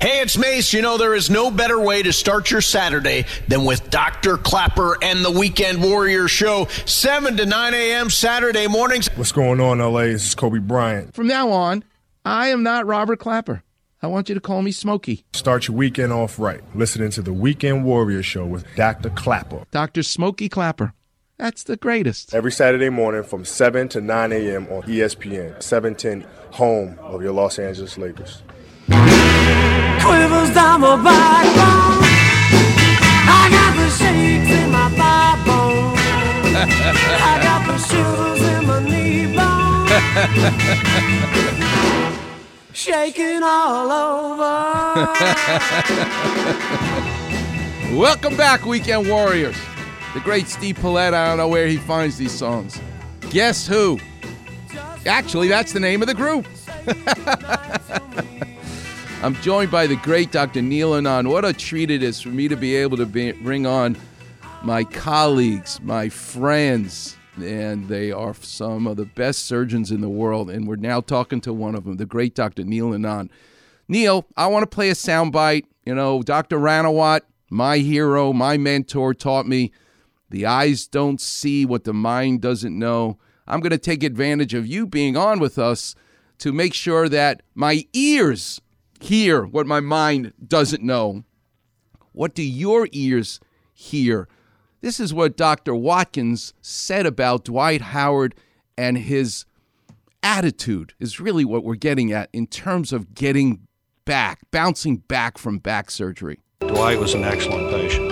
[0.01, 0.73] Hey, it's Mace.
[0.75, 4.37] You know, there is no better way to start your Saturday than with Dr.
[4.37, 8.11] Clapper and the Weekend Warrior Show, 7 to 9 a.m.
[8.11, 9.09] Saturday mornings.
[9.17, 10.03] What's going on, LA?
[10.03, 11.15] This is Kobe Bryant.
[11.15, 11.83] From now on,
[12.25, 13.63] I am not Robert Clapper.
[14.03, 15.27] I want you to call me Smokey.
[15.35, 19.11] Start your weekend off right, listening to the Weekend Warrior Show with Dr.
[19.11, 19.65] Clapper.
[19.73, 20.03] Dr.
[20.03, 20.95] Smokey Clapper.
[21.37, 22.35] That's the greatest.
[22.35, 24.67] Every Saturday morning from 7 to 9 a.m.
[24.69, 28.41] on ESPN, 710, home of your Los Angeles Lakers.
[28.89, 32.01] Quivers down my backbone.
[33.29, 35.95] I got the shakes in my thigh bone.
[37.21, 39.89] I got the shivers in my knee bone.
[42.73, 45.13] Shaking all over.
[47.99, 49.57] Welcome back, Weekend Warriors.
[50.15, 52.81] The great Steve Paulette, I don't know where he finds these songs.
[53.31, 53.99] Guess who?
[55.07, 56.47] Actually, that's the name of the group.
[59.23, 60.63] I'm joined by the great Dr.
[60.63, 61.29] Neil Anand.
[61.29, 63.97] What a treat it is for me to be able to be, bring on
[64.63, 70.51] my colleagues, my friends, and they are some of the best surgeons in the world.
[70.51, 72.65] And we're now talking to one of them, the great Dr.
[72.65, 73.31] Neil Anand.
[73.89, 75.65] Neil, I want to play a soundbite.
[75.85, 76.59] You know, Dr.
[76.59, 79.73] Ranawat, my hero, my mentor, taught me
[80.31, 83.19] the eyes don't see what the mind doesn't know.
[83.47, 85.97] I'm going to take advantage of you being on with us
[86.39, 88.61] to make sure that my ears
[89.01, 91.25] hear what my mind doesn't know.
[92.13, 93.41] What do your ears
[93.73, 94.29] hear?
[94.81, 95.75] This is what Dr.
[95.75, 98.35] Watkins said about Dwight Howard
[98.79, 99.45] and his
[100.23, 103.67] attitude, is really what we're getting at in terms of getting
[104.07, 106.41] back, bouncing back from back surgery.
[106.61, 108.11] Dwight was an excellent patient.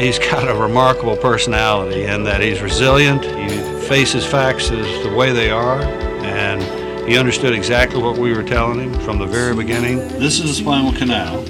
[0.00, 5.32] He's got a remarkable personality in that he's resilient, he faces facts as the way
[5.32, 5.80] they are,
[6.24, 6.62] and
[7.08, 9.98] he understood exactly what we were telling him from the very beginning.
[10.18, 11.42] This is the spinal canal.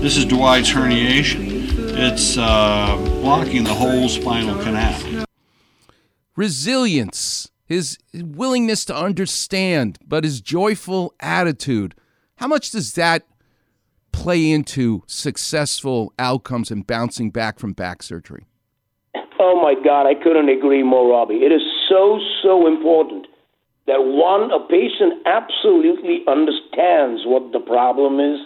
[0.00, 1.49] This is Dwight's herniation.
[1.92, 5.24] It's uh, blocking the whole spinal canal.
[6.36, 11.94] resilience, his willingness to understand, but his joyful attitude.
[12.36, 13.26] How much does that
[14.12, 18.46] play into successful outcomes and bouncing back from back surgery?
[19.38, 21.42] Oh my God, I couldn't agree more, Robbie.
[21.44, 23.26] It is so, so important
[23.86, 28.38] that one, a patient absolutely understands what the problem is,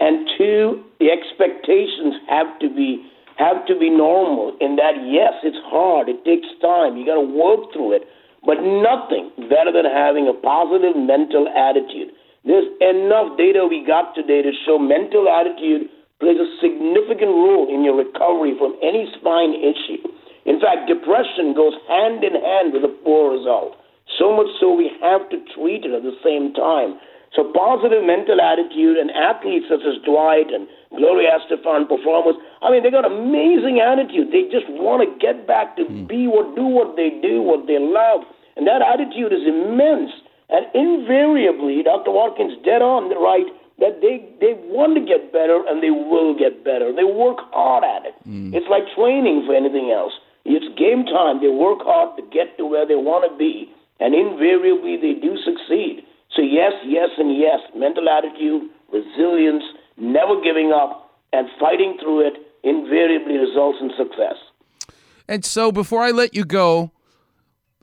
[0.00, 5.60] and two, the expectations have to be have to be normal in that yes, it's
[5.72, 8.04] hard, it takes time, you gotta work through it,
[8.44, 12.12] but nothing better than having a positive mental attitude.
[12.44, 15.88] There's enough data we got today to show mental attitude
[16.20, 20.04] plays a significant role in your recovery from any spine issue.
[20.44, 23.76] In fact, depression goes hand in hand with a poor result.
[24.20, 27.00] So much so we have to treat it at the same time.
[27.34, 32.82] So positive mental attitude and athletes such as Dwight and Gloria Estefan performers, I mean,
[32.82, 34.34] they got amazing attitude.
[34.34, 36.10] They just want to get back to hmm.
[36.10, 38.26] be what, do what they do, what they love.
[38.58, 40.10] And that attitude is immense.
[40.50, 42.10] And invariably, Dr.
[42.10, 43.46] Watkins dead on the right
[43.78, 46.90] that they, they want to get better and they will get better.
[46.90, 48.18] They work hard at it.
[48.26, 48.50] Hmm.
[48.50, 50.12] It's like training for anything else.
[50.42, 51.38] It's game time.
[51.38, 53.70] They work hard to get to where they want to be.
[54.02, 56.02] And invariably, they do succeed.
[56.34, 57.58] So, yes, yes, and yes.
[57.74, 59.64] Mental attitude, resilience,
[59.96, 64.36] never giving up, and fighting through it invariably results in success.
[65.28, 66.90] And so before I let you go,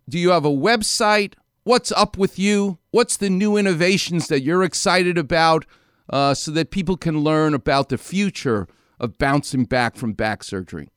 [0.09, 1.33] Do you have a website?
[1.63, 2.77] What's up with you?
[2.91, 5.65] What's the new innovations that you're excited about
[6.09, 8.69] uh, so that people can learn about the future
[9.01, 10.87] of bouncing back from back surgery?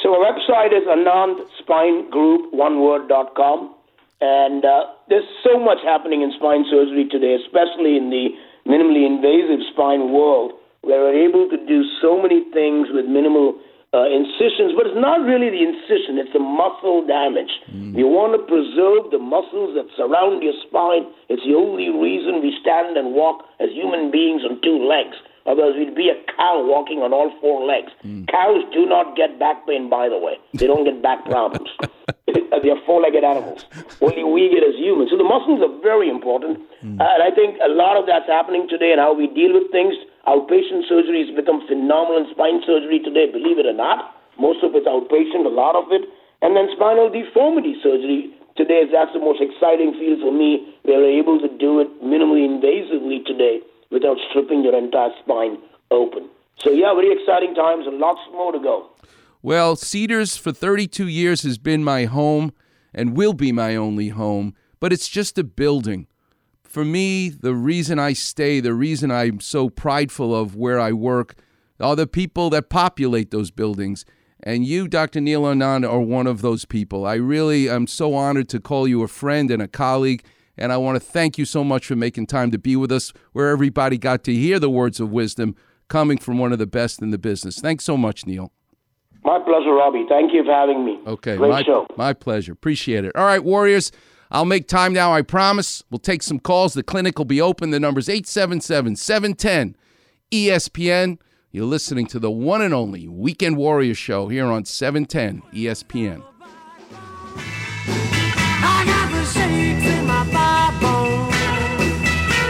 [0.00, 3.74] So our website is anandspinegroup.oneword.com.
[4.20, 8.34] And uh, there's so much happening in spine surgery today, especially in the
[8.66, 10.52] minimally invasive spine world,
[10.82, 13.58] where we're able to do so many things with minimal
[13.94, 14.74] uh, incisions.
[14.74, 17.50] But it's not really the incision, it's the muscle damage.
[17.94, 21.06] You want to preserve the muscles that surround your spine.
[21.30, 25.16] It's the only reason we stand and walk as human beings on two legs.
[25.46, 27.94] Otherwise, we'd be a cow walking on all four legs.
[28.26, 30.34] Cows do not get back pain, by the way.
[30.52, 31.70] They don't get back problems.
[32.62, 33.64] they are four-legged animals.
[34.00, 35.10] Only we get as humans.
[35.10, 36.58] So the muscles are very important.
[37.00, 39.70] Uh, and I think a lot of that's happening today and how we deal with
[39.70, 39.94] things.
[40.26, 44.14] Outpatient surgery has become phenomenal in spine surgery today, believe it or not.
[44.38, 46.02] Most of it's outpatient, a lot of it.
[46.42, 50.74] And then spinal deformity surgery today, is that's the most exciting field for me.
[50.84, 53.60] We're able to do it minimally invasively today
[53.90, 55.58] without stripping your entire spine
[55.90, 56.28] open.
[56.58, 58.88] So, yeah, very exciting times and lots more to go.
[59.46, 62.52] Well, Cedars for 32 years has been my home
[62.92, 66.08] and will be my only home, but it's just a building.
[66.64, 71.36] For me, the reason I stay, the reason I'm so prideful of where I work,
[71.78, 74.04] are the people that populate those buildings.
[74.42, 75.20] And you, Dr.
[75.20, 77.06] Neil Anand, are one of those people.
[77.06, 80.24] I really am so honored to call you a friend and a colleague.
[80.58, 83.12] And I want to thank you so much for making time to be with us,
[83.30, 85.54] where everybody got to hear the words of wisdom
[85.86, 87.60] coming from one of the best in the business.
[87.60, 88.50] Thanks so much, Neil.
[89.26, 90.06] My pleasure, Robbie.
[90.08, 91.00] Thank you for having me.
[91.04, 91.84] Okay, Great my, show.
[91.96, 92.52] my pleasure.
[92.52, 93.10] Appreciate it.
[93.16, 93.90] All right, Warriors,
[94.30, 95.82] I'll make time now, I promise.
[95.90, 96.74] We'll take some calls.
[96.74, 97.70] The clinic will be open.
[97.70, 99.76] The number's 877 710
[100.30, 101.18] ESPN.
[101.50, 106.22] You're listening to the one and only Weekend Warrior Show here on E 710 ESPN.
[107.88, 110.62] I got the shakes in my thigh.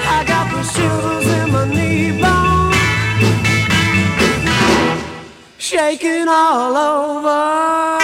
[0.09, 2.20] I got the shivers in my knee
[5.67, 7.99] Shaking all over.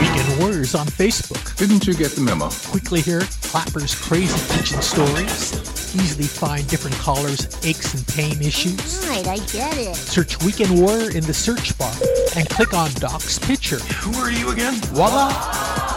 [0.00, 1.54] Weekend Warriors on Facebook.
[1.58, 2.48] Didn't you get the memo?
[2.68, 5.52] Quickly hear Clapper's crazy kitchen stories.
[5.94, 9.06] Easily find different callers' aches and pain issues.
[9.10, 9.94] Right, I get it.
[9.94, 11.92] Search Weekend Warrior in the search bar
[12.34, 13.80] and click on Doc's picture.
[14.00, 14.76] Who are you again?
[14.94, 15.28] Voila!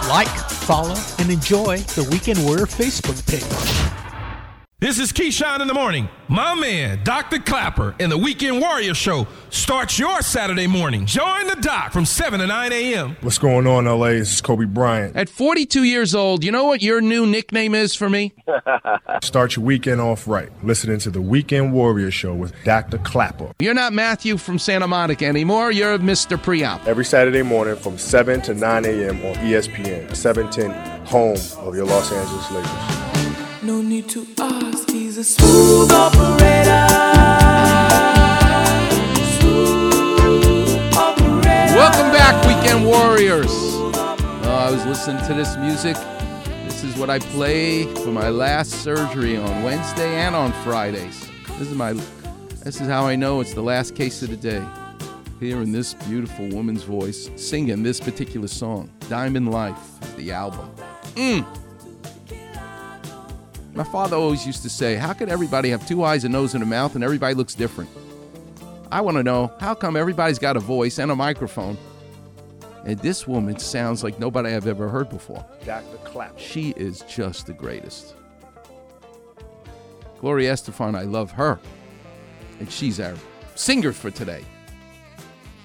[0.10, 4.03] Like, follow, and enjoy the Weekend Warrior Facebook page.
[4.84, 6.10] This is Keyshawn in the morning.
[6.28, 7.40] My man, Dr.
[7.40, 11.06] Clapper, and the Weekend Warrior Show starts your Saturday morning.
[11.06, 13.16] Join the doc from 7 to 9 a.m.
[13.22, 14.08] What's going on, LA?
[14.08, 15.16] This is Kobe Bryant.
[15.16, 18.34] At 42 years old, you know what your new nickname is for me?
[19.24, 20.50] Start your weekend off right.
[20.66, 22.98] Listening to the Weekend Warrior Show with Dr.
[22.98, 23.54] Clapper.
[23.60, 25.72] You're not Matthew from Santa Monica anymore.
[25.72, 26.38] You're Mr.
[26.38, 26.86] Preop.
[26.88, 29.16] Every Saturday morning from 7 to 9 a.m.
[29.28, 33.04] on ESPN, 710, home of your Los Angeles Lakers.
[33.64, 34.73] No need to ask,
[35.18, 36.88] a smooth operator.
[39.40, 41.76] Smooth operator.
[41.76, 43.52] Welcome back, Weekend Warriors.
[43.52, 45.98] Uh, I was listening to this music.
[46.66, 51.30] This is what I play for my last surgery on Wednesday and on Fridays.
[51.60, 51.94] This is my.
[52.64, 54.66] This is how I know it's the last case of the day.
[55.40, 60.72] Hearing this beautiful woman's voice singing this particular song, "Diamond Life," the album.
[61.16, 61.46] Mm.
[63.76, 66.62] My father always used to say, How could everybody have two eyes, a nose, and
[66.62, 67.90] a mouth, and everybody looks different?
[68.92, 71.78] I want to know, how come everybody's got a voice and a microphone,
[72.86, 75.44] and this woman sounds like nobody I've ever heard before?
[75.66, 75.98] Dr.
[76.04, 76.38] Clapper.
[76.38, 78.14] She is just the greatest.
[80.20, 81.60] Gloria Estefan, I love her.
[82.60, 83.16] And she's our
[83.56, 84.46] singer for today.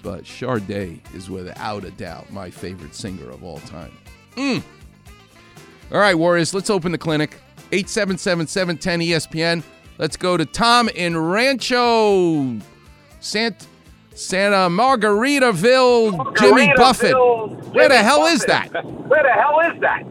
[0.03, 3.93] But Sade is without a doubt my favorite singer of all time.
[4.37, 4.63] Mm.
[5.93, 7.37] All right, Warriors, let's open the clinic.
[7.73, 9.63] 877 710 ESPN.
[9.99, 12.59] Let's go to Tom in Rancho
[13.21, 13.67] Sant-
[14.15, 17.15] Santa Margaritaville, Jimmy Buffett.
[17.73, 18.85] Where the hell is that?
[18.85, 20.05] Where the hell is that?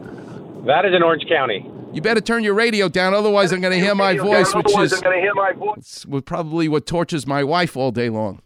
[0.66, 1.70] That is in Orange County.
[1.92, 4.78] You better turn your radio down, otherwise I'm going to hear my voice, down, which
[4.78, 6.06] is I'm gonna hear my voice.
[6.26, 8.42] probably what tortures my wife all day long.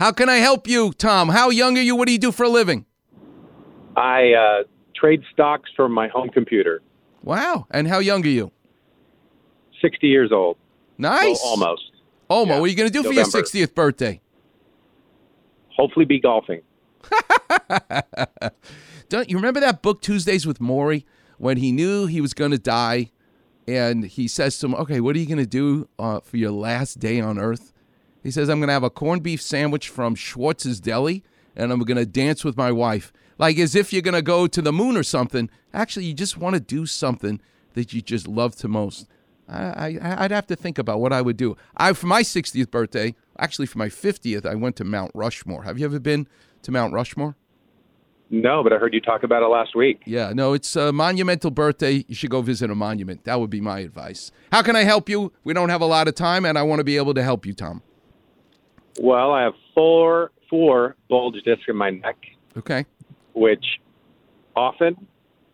[0.00, 1.28] How can I help you, Tom?
[1.28, 1.94] How young are you?
[1.94, 2.86] What do you do for a living?
[3.96, 4.62] I uh,
[4.96, 6.82] trade stocks from my home computer.
[7.24, 7.66] Wow.
[7.70, 8.52] And how young are you?
[9.80, 10.56] 60 years old.
[10.98, 11.40] Nice.
[11.42, 11.90] Almost.
[12.30, 14.20] Omo, what are you going to do for your 60th birthday?
[15.70, 16.62] Hopefully be golfing.
[19.08, 21.04] Don't you remember that book Tuesdays with Morrie
[21.38, 23.10] when he knew he was going to die,
[23.66, 26.52] and he says to him, "Okay, what are you going to do uh, for your
[26.52, 27.72] last day on Earth?"
[28.22, 31.22] He says, "I'm going to have a corned beef sandwich from Schwartz's Deli,
[31.54, 34.46] and I'm going to dance with my wife." Like as if you're going to go
[34.46, 35.50] to the moon or something.
[35.72, 37.40] Actually, you just want to do something
[37.74, 39.08] that you just love to most.
[39.48, 41.56] I, I, I'd have to think about what I would do.
[41.76, 45.64] I for my 60th birthday, actually for my 50th, I went to Mount Rushmore.
[45.64, 46.26] Have you ever been
[46.62, 47.36] to Mount Rushmore?
[48.30, 50.00] No, but I heard you talk about it last week.
[50.06, 52.04] Yeah, no, it's a monumental birthday.
[52.08, 53.24] You should go visit a monument.
[53.24, 54.32] That would be my advice.
[54.50, 55.32] How can I help you?
[55.44, 57.44] We don't have a lot of time, and I want to be able to help
[57.44, 57.82] you, Tom.
[58.98, 62.16] Well, I have four four bulge discs in my neck,
[62.56, 62.86] Okay.
[63.34, 63.64] Which
[64.56, 65.06] often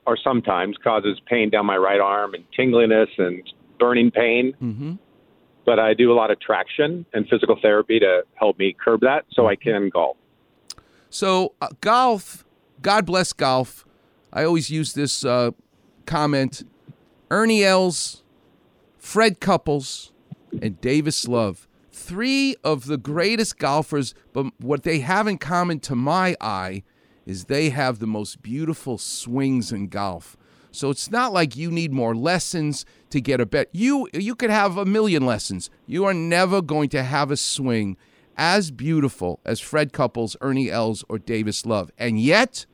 [0.06, 3.42] or sometimes causes pain down my right arm and tingliness and
[3.78, 4.54] burning pain.
[4.60, 4.94] Mm-hmm.
[5.66, 9.26] But I do a lot of traction and physical therapy to help me curb that,
[9.30, 10.16] so I can golf.
[11.10, 12.44] So uh, golf,
[12.82, 13.84] God bless golf.
[14.32, 15.50] I always use this uh,
[16.06, 16.62] comment.
[17.30, 18.22] Ernie Els,
[18.98, 20.12] Fred Couples,
[20.60, 21.68] and Davis Love.
[21.92, 26.82] Three of the greatest golfers, but what they have in common to my eye
[27.26, 30.36] is they have the most beautiful swings in golf.
[30.72, 33.68] So it's not like you need more lessons to get a bet.
[33.72, 35.68] You you could have a million lessons.
[35.86, 37.96] You are never going to have a swing
[38.36, 41.90] as beautiful as Fred Couples, Ernie Els, or Davis Love.
[41.98, 42.66] And yet,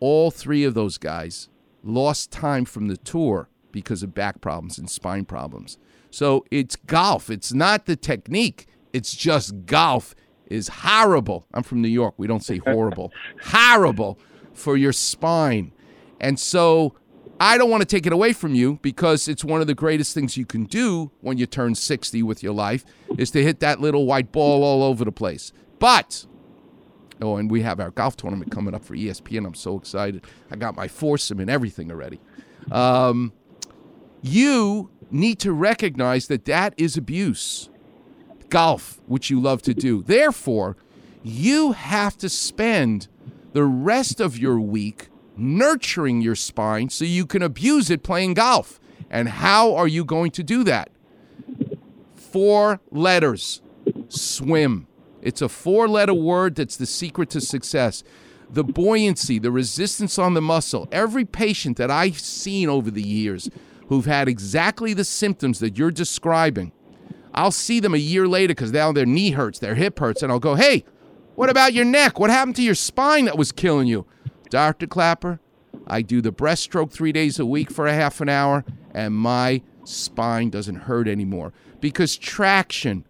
[0.00, 1.48] all three of those guys
[1.82, 5.78] lost time from the tour because of back problems and spine problems.
[6.10, 7.30] So it's golf.
[7.30, 8.66] It's not the technique.
[8.92, 10.14] It's just golf
[10.52, 11.46] is horrible.
[11.54, 12.14] I'm from New York.
[12.16, 13.12] We don't say horrible.
[13.42, 14.18] horrible
[14.52, 15.72] for your spine.
[16.20, 16.94] And so
[17.40, 20.14] I don't want to take it away from you because it's one of the greatest
[20.14, 22.84] things you can do when you turn 60 with your life
[23.18, 25.52] is to hit that little white ball all over the place.
[25.78, 26.26] But
[27.22, 29.46] Oh, and we have our golf tournament coming up for ESPN.
[29.46, 30.24] I'm so excited.
[30.50, 32.20] I got my foursome and everything already.
[32.70, 33.32] Um,
[34.22, 37.70] you need to recognize that that is abuse.
[38.52, 40.02] Golf, which you love to do.
[40.02, 40.76] Therefore,
[41.22, 43.08] you have to spend
[43.54, 48.78] the rest of your week nurturing your spine so you can abuse it playing golf.
[49.10, 50.90] And how are you going to do that?
[52.14, 53.62] Four letters
[54.10, 54.86] swim.
[55.22, 58.04] It's a four letter word that's the secret to success.
[58.50, 60.88] The buoyancy, the resistance on the muscle.
[60.92, 63.48] Every patient that I've seen over the years
[63.88, 66.72] who've had exactly the symptoms that you're describing,
[67.34, 70.30] I'll see them a year later because now their knee hurts, their hip hurts, and
[70.30, 70.84] I'll go, hey,
[71.34, 72.18] what about your neck?
[72.18, 74.06] What happened to your spine that was killing you?
[74.50, 74.86] Dr.
[74.86, 75.40] Clapper,
[75.86, 79.62] I do the breaststroke three days a week for a half an hour, and my
[79.84, 81.52] spine doesn't hurt anymore.
[81.80, 83.06] Because traction,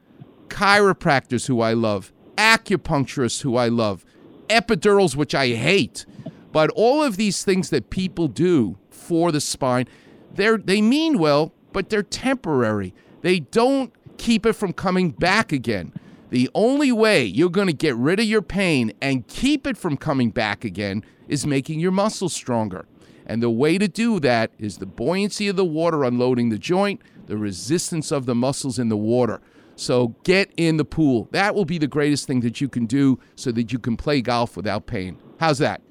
[0.49, 4.05] chiropractors who I love, acupuncturists who I love,
[4.49, 6.07] epidurals, which I hate,
[6.53, 9.89] but all of these things that people do for the spine,
[10.35, 12.95] they're, they mean well, but they're temporary.
[13.23, 13.93] They don't
[14.23, 15.93] keep it from coming back again.
[16.31, 19.97] The only way you're going to get rid of your pain and keep it from
[19.97, 22.87] coming back again is making your muscles stronger.
[23.27, 27.03] And the way to do that is the buoyancy of the water unloading the joint,
[27.27, 29.41] the resistance of the muscles in the water.
[29.75, 31.29] So get in the pool.
[31.33, 34.23] That will be the greatest thing that you can do so that you can play
[34.23, 35.19] golf without pain.
[35.41, 35.83] How's that?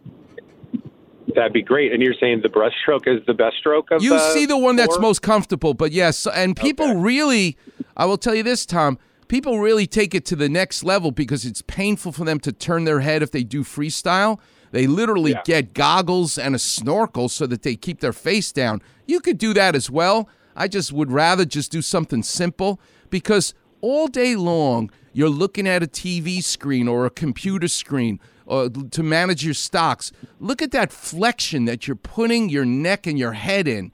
[1.36, 1.92] That'd be great.
[1.92, 5.00] And you're saying the breaststroke is the best stroke of You see the one that's
[5.00, 7.58] most comfortable, but yes, and people really,
[7.96, 11.46] I will tell you this, Tom, people really take it to the next level because
[11.46, 14.40] it's painful for them to turn their head if they do freestyle.
[14.72, 18.82] They literally get goggles and a snorkel so that they keep their face down.
[19.06, 20.30] You could do that as well.
[20.56, 22.80] I just would rather just do something simple
[23.10, 28.70] because all day long you're looking at a TV screen or a computer screen or
[28.70, 30.12] to manage your stocks.
[30.40, 33.92] Look at that flexion that you're putting your neck and your head in.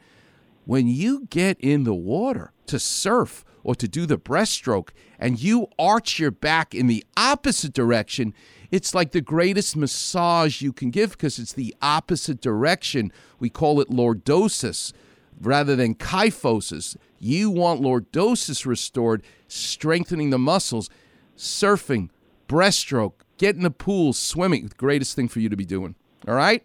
[0.66, 5.68] When you get in the water to surf or to do the breaststroke and you
[5.78, 8.34] arch your back in the opposite direction,
[8.72, 13.12] it's like the greatest massage you can give because it's the opposite direction.
[13.40, 14.94] We call it lordosis
[15.42, 16.96] rather than kyphosis.
[17.20, 20.90] You want lordosis restored, strengthening the muscles,
[21.36, 22.10] surfing,
[22.48, 24.68] breaststroke, get in the pool, swimming.
[24.68, 25.96] The greatest thing for you to be doing.
[26.26, 26.64] All right?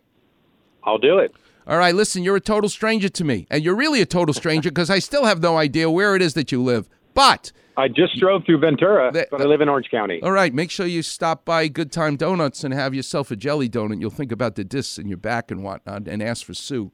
[0.84, 1.34] I'll do it.
[1.67, 3.47] All right, listen, you're a total stranger to me.
[3.51, 6.35] And you're really a total stranger because I still have no idea where it is
[6.35, 6.89] that you live.
[7.15, 10.21] But I just drove through Ventura, but I live in Orange County.
[10.23, 13.69] all right, make sure you stop by Good Time Donuts and have yourself a jelly
[13.69, 14.01] donut.
[14.01, 16.93] You'll think about the discs in your back and whatnot and ask for Sue.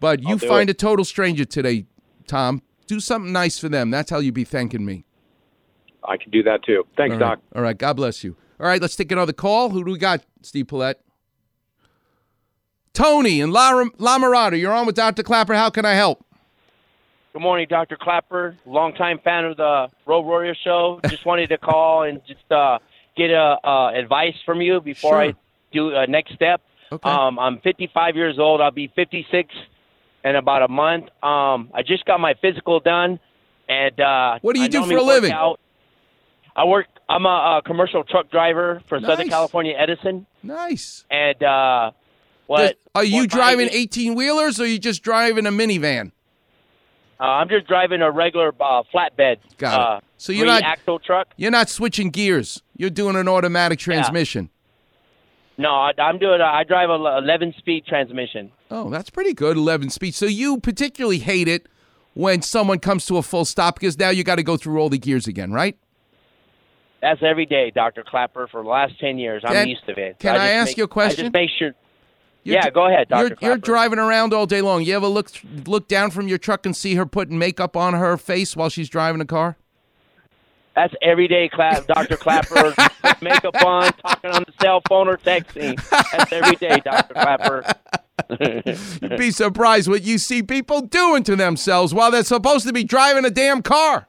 [0.00, 0.72] But you find it.
[0.72, 1.86] a total stranger today,
[2.26, 2.62] Tom.
[2.86, 3.90] Do something nice for them.
[3.90, 5.04] That's how you be thanking me.
[6.02, 6.84] I can do that too.
[6.96, 7.28] Thanks, All right.
[7.36, 7.40] Doc.
[7.54, 8.36] All right, God bless you.
[8.58, 9.70] All right, let's take another call.
[9.70, 11.00] Who do we got, Steve Paulette?
[12.94, 15.22] Tony and La, La Mirada, you're on with Dr.
[15.22, 15.54] Clapper.
[15.54, 16.24] How can I help?
[17.32, 17.96] Good morning, Dr.
[17.96, 18.56] Clapper.
[18.66, 21.00] Longtime fan of the Road Warrior Show.
[21.08, 22.78] Just wanted to call and just uh,
[23.16, 25.34] get uh, uh, advice from you before I
[25.72, 26.60] do a next step.
[26.90, 27.08] Okay.
[27.08, 28.60] Um, I'm 55 years old.
[28.60, 29.54] I'll be 56
[30.24, 31.04] in about a month.
[31.22, 33.20] Um, I just got my physical done,
[33.68, 35.30] and uh, What do you I do for a living?
[35.30, 35.60] Out.
[36.56, 36.86] I work.
[37.08, 41.04] I'm a, a commercial truck driver for Southern California Edison, Nice.
[41.08, 41.92] and uh,
[42.50, 42.78] what?
[42.96, 46.10] Are you what driving 18 wheelers or are you just driving a minivan?
[47.20, 49.36] Uh, I'm just driving a regular uh, flatbed.
[49.58, 49.80] Got it.
[49.80, 51.28] uh, So you're not- axle truck.
[51.36, 52.60] You're not switching gears.
[52.76, 54.44] You're doing an automatic transmission.
[55.58, 55.62] Yeah.
[55.64, 56.40] No, I, I'm doing.
[56.40, 58.50] A, I drive a 11 speed transmission.
[58.70, 59.56] Oh, that's pretty good.
[59.58, 60.14] 11 speed.
[60.14, 61.68] So you particularly hate it
[62.14, 64.88] when someone comes to a full stop because now you got to go through all
[64.88, 65.76] the gears again, right?
[67.02, 68.48] That's every day, Doctor Clapper.
[68.50, 70.18] For the last 10 years, I'm Can- used to it.
[70.18, 71.20] can I just ask make- you a question?
[71.20, 71.72] I just make sure.
[72.42, 74.82] You're yeah, go ahead, Doctor You're, you're driving around all day long.
[74.82, 75.30] You ever look
[75.66, 78.88] look down from your truck and see her putting makeup on her face while she's
[78.88, 79.56] driving a car?
[80.74, 82.74] That's every day, Cla- Doctor Clapper.
[83.20, 85.76] makeup on, talking on the cell phone or texting.
[86.12, 87.64] That's every day, Doctor Clapper.
[89.02, 92.84] You'd be surprised what you see people doing to themselves while they're supposed to be
[92.84, 94.06] driving a damn car.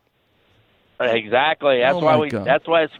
[0.99, 1.79] Exactly.
[1.79, 2.29] That's Oh, why we.
[2.29, 2.45] God.
[2.45, 2.93] That's why it's.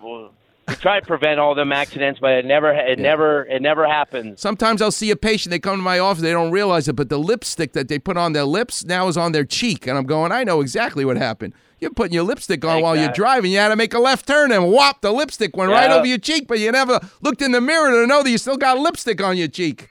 [0.72, 2.72] We try to prevent all them accidents, but it never.
[2.72, 3.44] It never.
[3.44, 4.40] It never happens.
[4.40, 7.10] Sometimes I'll see a patient, they come to my office, they don't realize it, but
[7.10, 9.86] the lipstick that they put on their lips now is on their cheek.
[9.86, 11.54] And I'm going, I know exactly what happened.
[11.80, 13.52] You're putting your lipstick on while you're driving.
[13.52, 16.20] You had to make a left turn and whop, the lipstick went right over your
[16.20, 19.22] cheek, but you never looked in the mirror to know that you still got lipstick
[19.22, 19.90] on your cheek.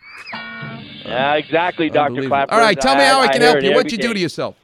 [1.04, 2.54] Yeah, exactly, Doctor Clapper.
[2.54, 3.74] All right, tell me how I, can help you.
[3.74, 4.54] What'd you do to yourself?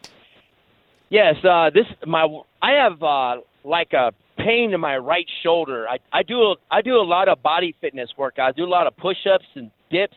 [1.10, 2.26] Yes, uh, this my
[2.62, 4.12] I have uh, like a
[4.46, 5.86] pain in my right shoulder.
[5.88, 8.38] I I do a, I do a lot of body fitness work.
[8.38, 10.16] I do a lot of push-ups and dips,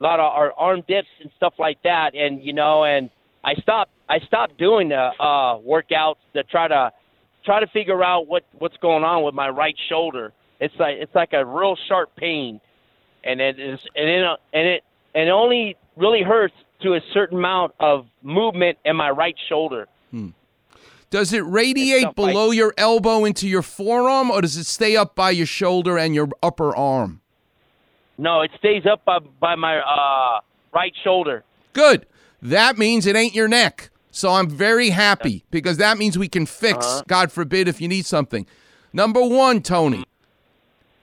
[0.00, 2.14] a lot of our arm dips and stuff like that.
[2.14, 3.10] And you know, and
[3.44, 6.92] I stopped I stopped doing the uh, workouts to try to
[7.44, 10.32] try to figure out what what's going on with my right shoulder.
[10.60, 12.60] It's like it's like a real sharp pain,
[13.24, 17.38] and it is and it and it and it only really hurts to a certain
[17.38, 19.88] amount of movement in my right shoulder.
[21.10, 25.30] Does it radiate below your elbow into your forearm, or does it stay up by
[25.30, 27.20] your shoulder and your upper arm?
[28.18, 30.40] No, it stays up by, by my uh,
[30.74, 31.44] right shoulder.
[31.72, 32.06] Good.
[32.42, 33.90] That means it ain't your neck.
[34.10, 37.02] So I'm very happy because that means we can fix, Uh-huh.
[37.06, 38.46] God forbid, if you need something.
[38.92, 40.04] Number one, Tony,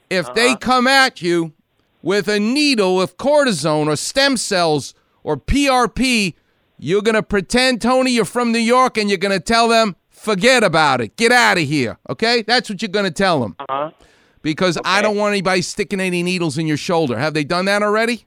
[0.10, 0.34] if Uh-huh.
[0.34, 1.54] they come at you
[2.01, 4.93] with a needle of cortisone or stem cells
[5.24, 6.34] or PRP,
[6.84, 9.95] you're going to pretend, Tony, you're from New York and you're going to tell them,
[10.09, 11.15] forget about it.
[11.15, 11.97] Get out of here.
[12.09, 12.41] Okay?
[12.41, 13.55] That's what you're going to tell them.
[13.57, 13.91] Uh-huh.
[14.41, 17.17] Because I don't want anybody sticking any needles in your shoulder.
[17.17, 18.25] Have they done that already?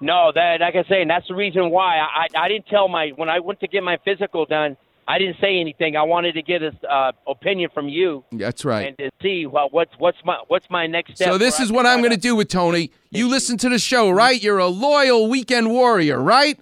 [0.00, 2.88] No, that like I say, and that's the reason why I, I I didn't tell
[2.88, 4.76] my when I went to get my physical done.
[5.06, 5.96] I didn't say anything.
[5.96, 8.88] I wanted to get a uh, opinion from you That's right.
[8.88, 11.28] and to see what what's what's my what's my next step.
[11.28, 12.90] So this is what I'm going to do with Tony.
[13.10, 14.42] You listen to the show, right?
[14.42, 16.58] You're a loyal weekend warrior, right?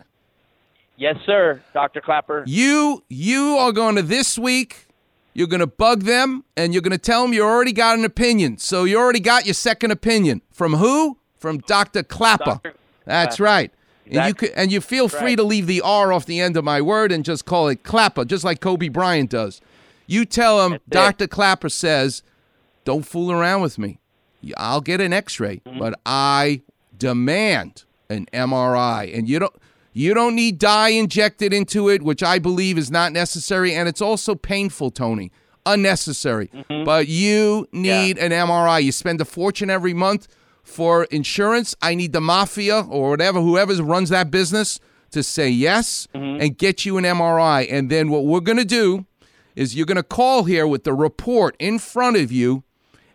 [1.02, 2.44] Yes, sir, Doctor Clapper.
[2.46, 4.86] You you are going to this week.
[5.34, 8.04] You're going to bug them, and you're going to tell them you already got an
[8.04, 8.58] opinion.
[8.58, 11.18] So you already got your second opinion from who?
[11.38, 12.60] From Doctor Clapper.
[13.04, 13.42] That's Clapper.
[13.42, 13.70] right.
[14.06, 14.48] And you Exactly.
[14.48, 15.36] could, and you feel That's free right.
[15.38, 18.24] to leave the R off the end of my word and just call it Clapper,
[18.24, 19.60] just like Kobe Bryant does.
[20.06, 21.26] You tell him Dr.
[21.26, 22.22] Clapper says,
[22.84, 23.98] "Don't fool around with me.
[24.56, 25.78] I'll get an X-ray, Mm-hmm.
[25.80, 26.62] but I
[26.96, 29.54] demand an MRI." And you don't
[29.92, 34.00] you don't need dye injected into it, which I believe is not necessary, and it's
[34.00, 35.30] also painful, Tony.
[35.64, 36.48] Unnecessary.
[36.48, 36.84] Mm-hmm.
[36.84, 38.82] But you need an MRI.
[38.82, 40.26] You spend a fortune every month
[40.64, 41.76] for insurance.
[41.80, 44.80] I need the mafia or whatever, whoever runs that business,
[45.12, 46.40] to say yes Mm-hmm.
[46.42, 47.66] and get you an MRI.
[47.70, 49.06] And then what we're going to do
[49.54, 52.64] is you're going to call here with the report in front of you,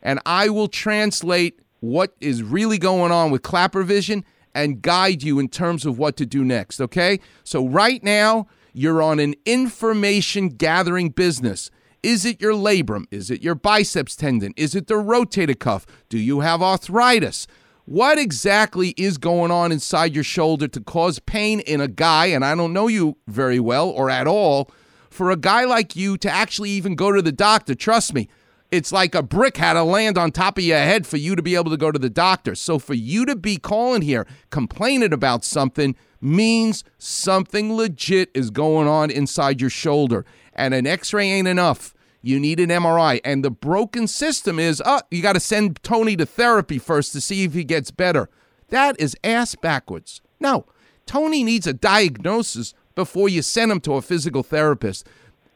[0.04, 4.24] and I will translate what is really going on with Clapper Vision
[4.58, 7.20] and guide you in terms of what to do next, okay?
[7.44, 11.72] So right now, you're on an information gathering business.
[12.04, 13.06] Is it your labrum?
[13.12, 14.54] Is it your biceps tendon?
[14.58, 15.86] Is it the rotator cuff?
[16.10, 17.48] Do you have arthritis?
[17.86, 22.44] What exactly is going on inside your shoulder to cause pain in a guy, and
[22.44, 24.70] I don't know you very well or at all,
[25.10, 27.76] for a guy like you to actually even go to the doctor?
[27.76, 28.28] Trust me,
[28.72, 31.42] it's like a brick had to land on top of your head for you to
[31.42, 32.56] be able to go to the doctor.
[32.56, 38.88] So for you to be calling here complaining about something means something legit is going
[38.88, 40.26] on inside your shoulder.
[40.54, 41.94] And an x ray ain't enough.
[42.22, 43.22] You need an MRI.
[43.24, 47.22] And the broken system is, oh, you got to send Tony to therapy first to
[47.22, 48.30] see if he gets better.
[48.70, 50.22] That is ass backwards.
[50.40, 50.66] No,
[51.06, 55.08] Tony needs a diagnosis before you send him to a physical therapist.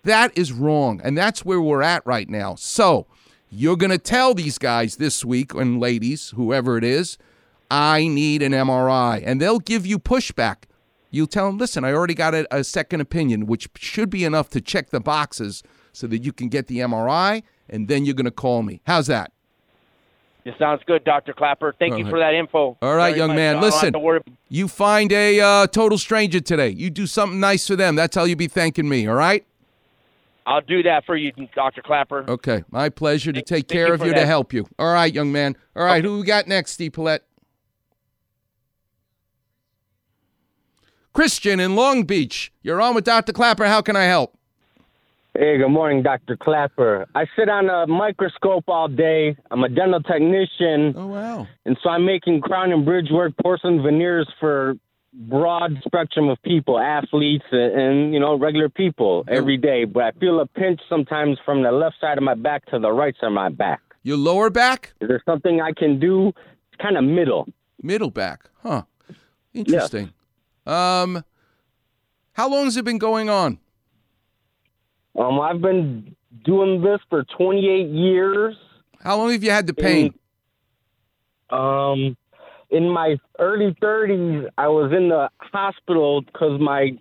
[0.04, 1.02] That is wrong.
[1.04, 2.56] And that's where we're at right now.
[2.56, 3.08] So
[3.49, 7.18] you're going to tell these guys this week, and ladies, whoever it is,
[7.70, 9.22] I need an MRI.
[9.26, 10.64] And they'll give you pushback.
[11.10, 14.49] You tell them, listen, I already got a, a second opinion, which should be enough
[14.52, 18.26] to check the boxes so that you can get the MRI, and then you're going
[18.26, 18.82] to call me.
[18.86, 19.32] How's that?
[20.43, 21.34] It sounds good, Dr.
[21.34, 21.76] Clapper.
[21.78, 22.12] Thank All you right.
[22.12, 22.78] for that info.
[22.82, 23.36] All right, very young much.
[23.36, 23.58] man.
[23.58, 26.70] I don't have Listen, you find a uh, total stranger today.
[26.70, 27.95] You do something nice for them.
[27.95, 29.08] That's how you be thanking me.
[29.08, 29.45] All right?
[30.46, 31.82] I'll do that for you, Dr.
[31.82, 32.26] Clapper.
[32.28, 32.64] Okay.
[32.72, 34.66] My pleasure to take care you of for you to help you.
[34.80, 35.56] All right, young man.
[35.76, 36.04] All right.
[36.04, 37.24] Who we got next, Steve Paulette?
[41.14, 42.52] Christian in Long Beach.
[42.62, 43.34] You're on with Dr.
[43.34, 43.66] Clapper.
[43.66, 44.38] How can I help?
[45.38, 46.36] Hey, good morning, Dr.
[46.36, 47.08] Clapper.
[47.16, 49.38] I sit on a microscope all day.
[49.50, 50.94] I'm a dental technician.
[50.96, 51.48] Oh, wow.
[51.66, 54.76] And so I'm making crown and bridge work, porcelain veneers for
[55.14, 59.86] broad spectrum of people, athletes and, and you know, regular people every day.
[59.86, 62.91] But I feel a pinch sometimes from the left side of my back to the
[62.91, 63.82] right side of my back.
[64.03, 64.93] Your lower back?
[65.01, 66.30] Is there something I can do?
[66.30, 67.47] It's kind of middle.
[67.82, 68.49] Middle back.
[68.64, 68.84] Huh.
[69.53, 70.14] Interesting.
[70.66, 71.24] Um,
[72.34, 73.59] how long has it been going on?
[75.18, 78.55] Um, I've been doing this for 28 years.
[79.03, 80.14] How long have you had the pain?
[81.49, 82.16] Um,
[82.72, 86.91] in my early 30s, I was in the hospital because my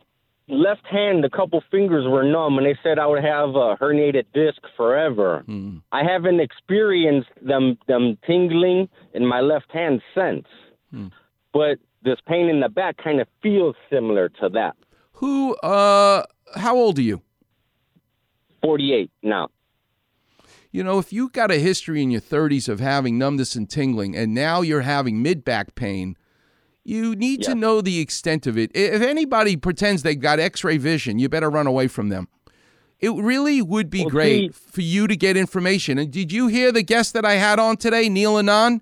[0.49, 4.27] left hand, a couple fingers were numb, and they said I would have a herniated
[4.35, 5.45] disc forever.
[5.93, 10.47] I haven't experienced them them tingling in my left hand since,
[11.53, 14.75] but this pain in the back kind of feels similar to that.
[15.13, 15.55] Who?
[15.57, 16.25] Uh,
[16.57, 17.23] how old are you?
[18.63, 19.49] 48 now.
[20.73, 24.17] You know, if you've got a history in your 30s of having numbness and tingling,
[24.17, 26.17] and now you're having mid back pain,
[26.85, 28.71] you need to know the extent of it.
[28.75, 32.29] If anybody pretends they've got x ray vision, you better run away from them.
[33.01, 35.99] It really would be great for you to get information.
[35.99, 38.81] And did you hear the guest that I had on today, Neil Anand?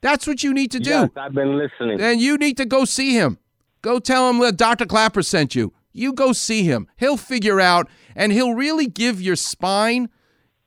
[0.00, 0.90] That's what you need to do.
[0.90, 1.98] Yes, I've been listening.
[1.98, 3.38] Then you need to go see him.
[3.82, 4.86] Go tell him uh, that Dr.
[4.86, 5.72] Clapper sent you.
[5.92, 6.86] You go see him.
[6.96, 10.08] He'll figure out and he'll really give your spine,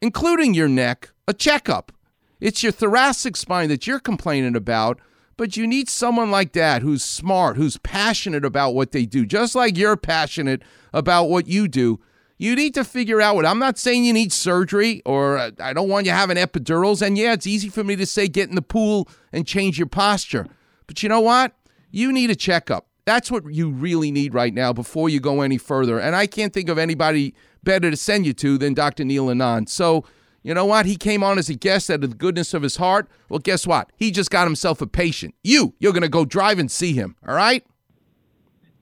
[0.02, 1.92] including your neck, a checkup.
[2.40, 5.00] It's your thoracic spine that you're complaining about,
[5.36, 9.56] but you need someone like that who's smart, who's passionate about what they do, just
[9.56, 10.62] like you're passionate
[10.94, 12.00] about what you do.
[12.38, 15.74] You need to figure out what I'm not saying you need surgery or uh, I
[15.74, 17.06] don't want you having epidurals.
[17.06, 19.88] And yeah, it's easy for me to say get in the pool and change your
[19.88, 20.48] posture.
[20.88, 21.54] But you know what?
[21.92, 22.88] You need a checkup.
[23.04, 26.00] That's what you really need right now before you go any further.
[26.00, 27.34] And I can't think of anybody
[27.64, 29.04] better to send you to than Dr.
[29.04, 29.70] Neil Anand.
[29.70, 30.06] So,
[30.44, 30.86] you know what?
[30.86, 33.08] He came on as a guest out of the goodness of his heart.
[33.30, 33.92] Well, guess what?
[33.98, 35.36] He just got himself a patient.
[35.44, 37.16] You, you're going to go drive and see him.
[37.28, 37.66] All right?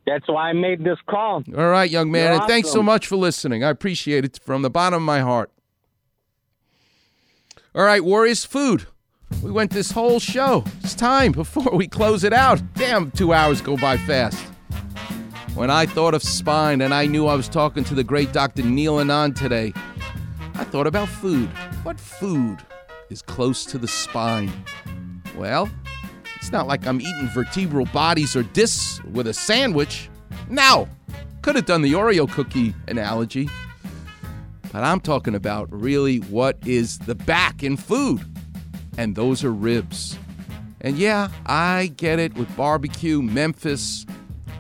[0.05, 1.43] That's why I made this call.
[1.57, 2.31] All right, young man.
[2.31, 3.63] You're and thanks so much for listening.
[3.63, 5.51] I appreciate it from the bottom of my heart.
[7.75, 8.87] All right, Warriors Food.
[9.43, 10.63] We went this whole show.
[10.81, 12.61] It's time before we close it out.
[12.75, 14.41] Damn, two hours go by fast.
[15.57, 18.61] When I thought of spine and I knew I was talking to the great Dr.
[18.61, 19.73] Neil Anand today,
[20.53, 21.49] I thought about food.
[21.81, 22.59] What food
[23.09, 24.51] is close to the spine?
[25.35, 25.67] Well,
[26.35, 30.11] it's not like I'm eating vertebral bodies or discs with a sandwich.
[30.47, 30.87] No,
[31.41, 33.49] could have done the Oreo cookie analogy.
[34.71, 38.21] But I'm talking about really what is the back in food.
[38.95, 40.19] And those are ribs.
[40.81, 44.05] And yeah, I get it with barbecue, Memphis.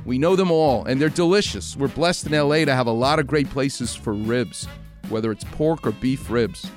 [0.07, 1.75] We know them all, and they're delicious.
[1.75, 4.65] We're blessed in LA to have a lot of great places for ribs,
[5.09, 6.71] whether it's pork or beef ribs.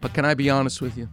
[0.00, 1.08] But can I be honest with you?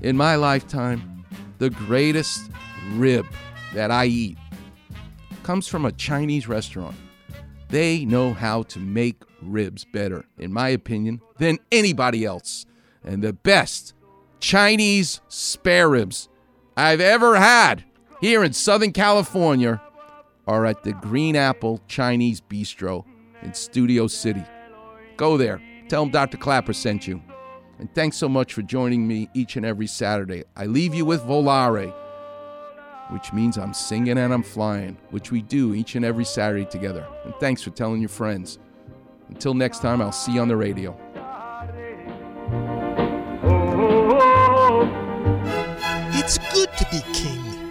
[0.00, 1.24] In my lifetime,
[1.58, 2.48] the greatest
[2.92, 3.26] rib
[3.74, 4.38] that I eat
[5.42, 6.94] comes from a Chinese restaurant.
[7.68, 12.66] They know how to make ribs better, in my opinion, than anybody else.
[13.02, 13.94] And the best
[14.38, 16.28] Chinese spare ribs
[16.76, 17.82] I've ever had
[18.20, 19.82] here in Southern California
[20.48, 23.04] are at the Green Apple Chinese Bistro
[23.42, 24.42] in Studio City.
[25.16, 25.62] Go there.
[25.88, 26.38] Tell them Dr.
[26.38, 27.22] Clapper sent you.
[27.78, 30.44] And thanks so much for joining me each and every Saturday.
[30.56, 31.94] I leave you with Volare,
[33.10, 37.06] which means I'm singing and I'm flying, which we do each and every Saturday together.
[37.24, 38.58] And thanks for telling your friends.
[39.28, 40.96] Until next time, I'll see you on the radio.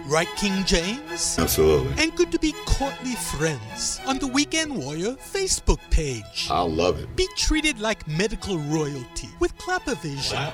[0.08, 1.38] Right, King James?
[1.38, 2.02] Absolutely.
[2.02, 6.48] And good to be courtly friends on the Weekend Warrior Facebook page.
[6.50, 7.14] I love it.
[7.16, 10.52] Be treated like medical royalty with Clappervision.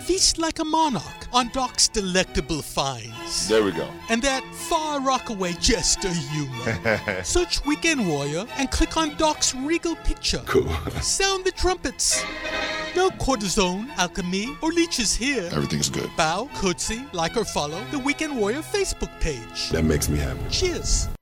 [0.00, 3.48] Feast like a monarch on Doc's delectable finds.
[3.48, 3.88] There we go.
[4.10, 7.22] And that far rockaway jester humor.
[7.24, 10.42] Search Weekend Warrior and click on Doc's regal picture.
[10.46, 10.68] Cool.
[11.00, 12.22] Sound the trumpets.
[12.94, 15.48] No cortisone, alchemy, or leeches here.
[15.52, 16.08] Everything's good.
[16.16, 19.70] Bow, curtsy, like or follow the Weekend Warrior Facebook page.
[19.70, 20.40] That makes me happy.
[20.50, 21.14] Cheers.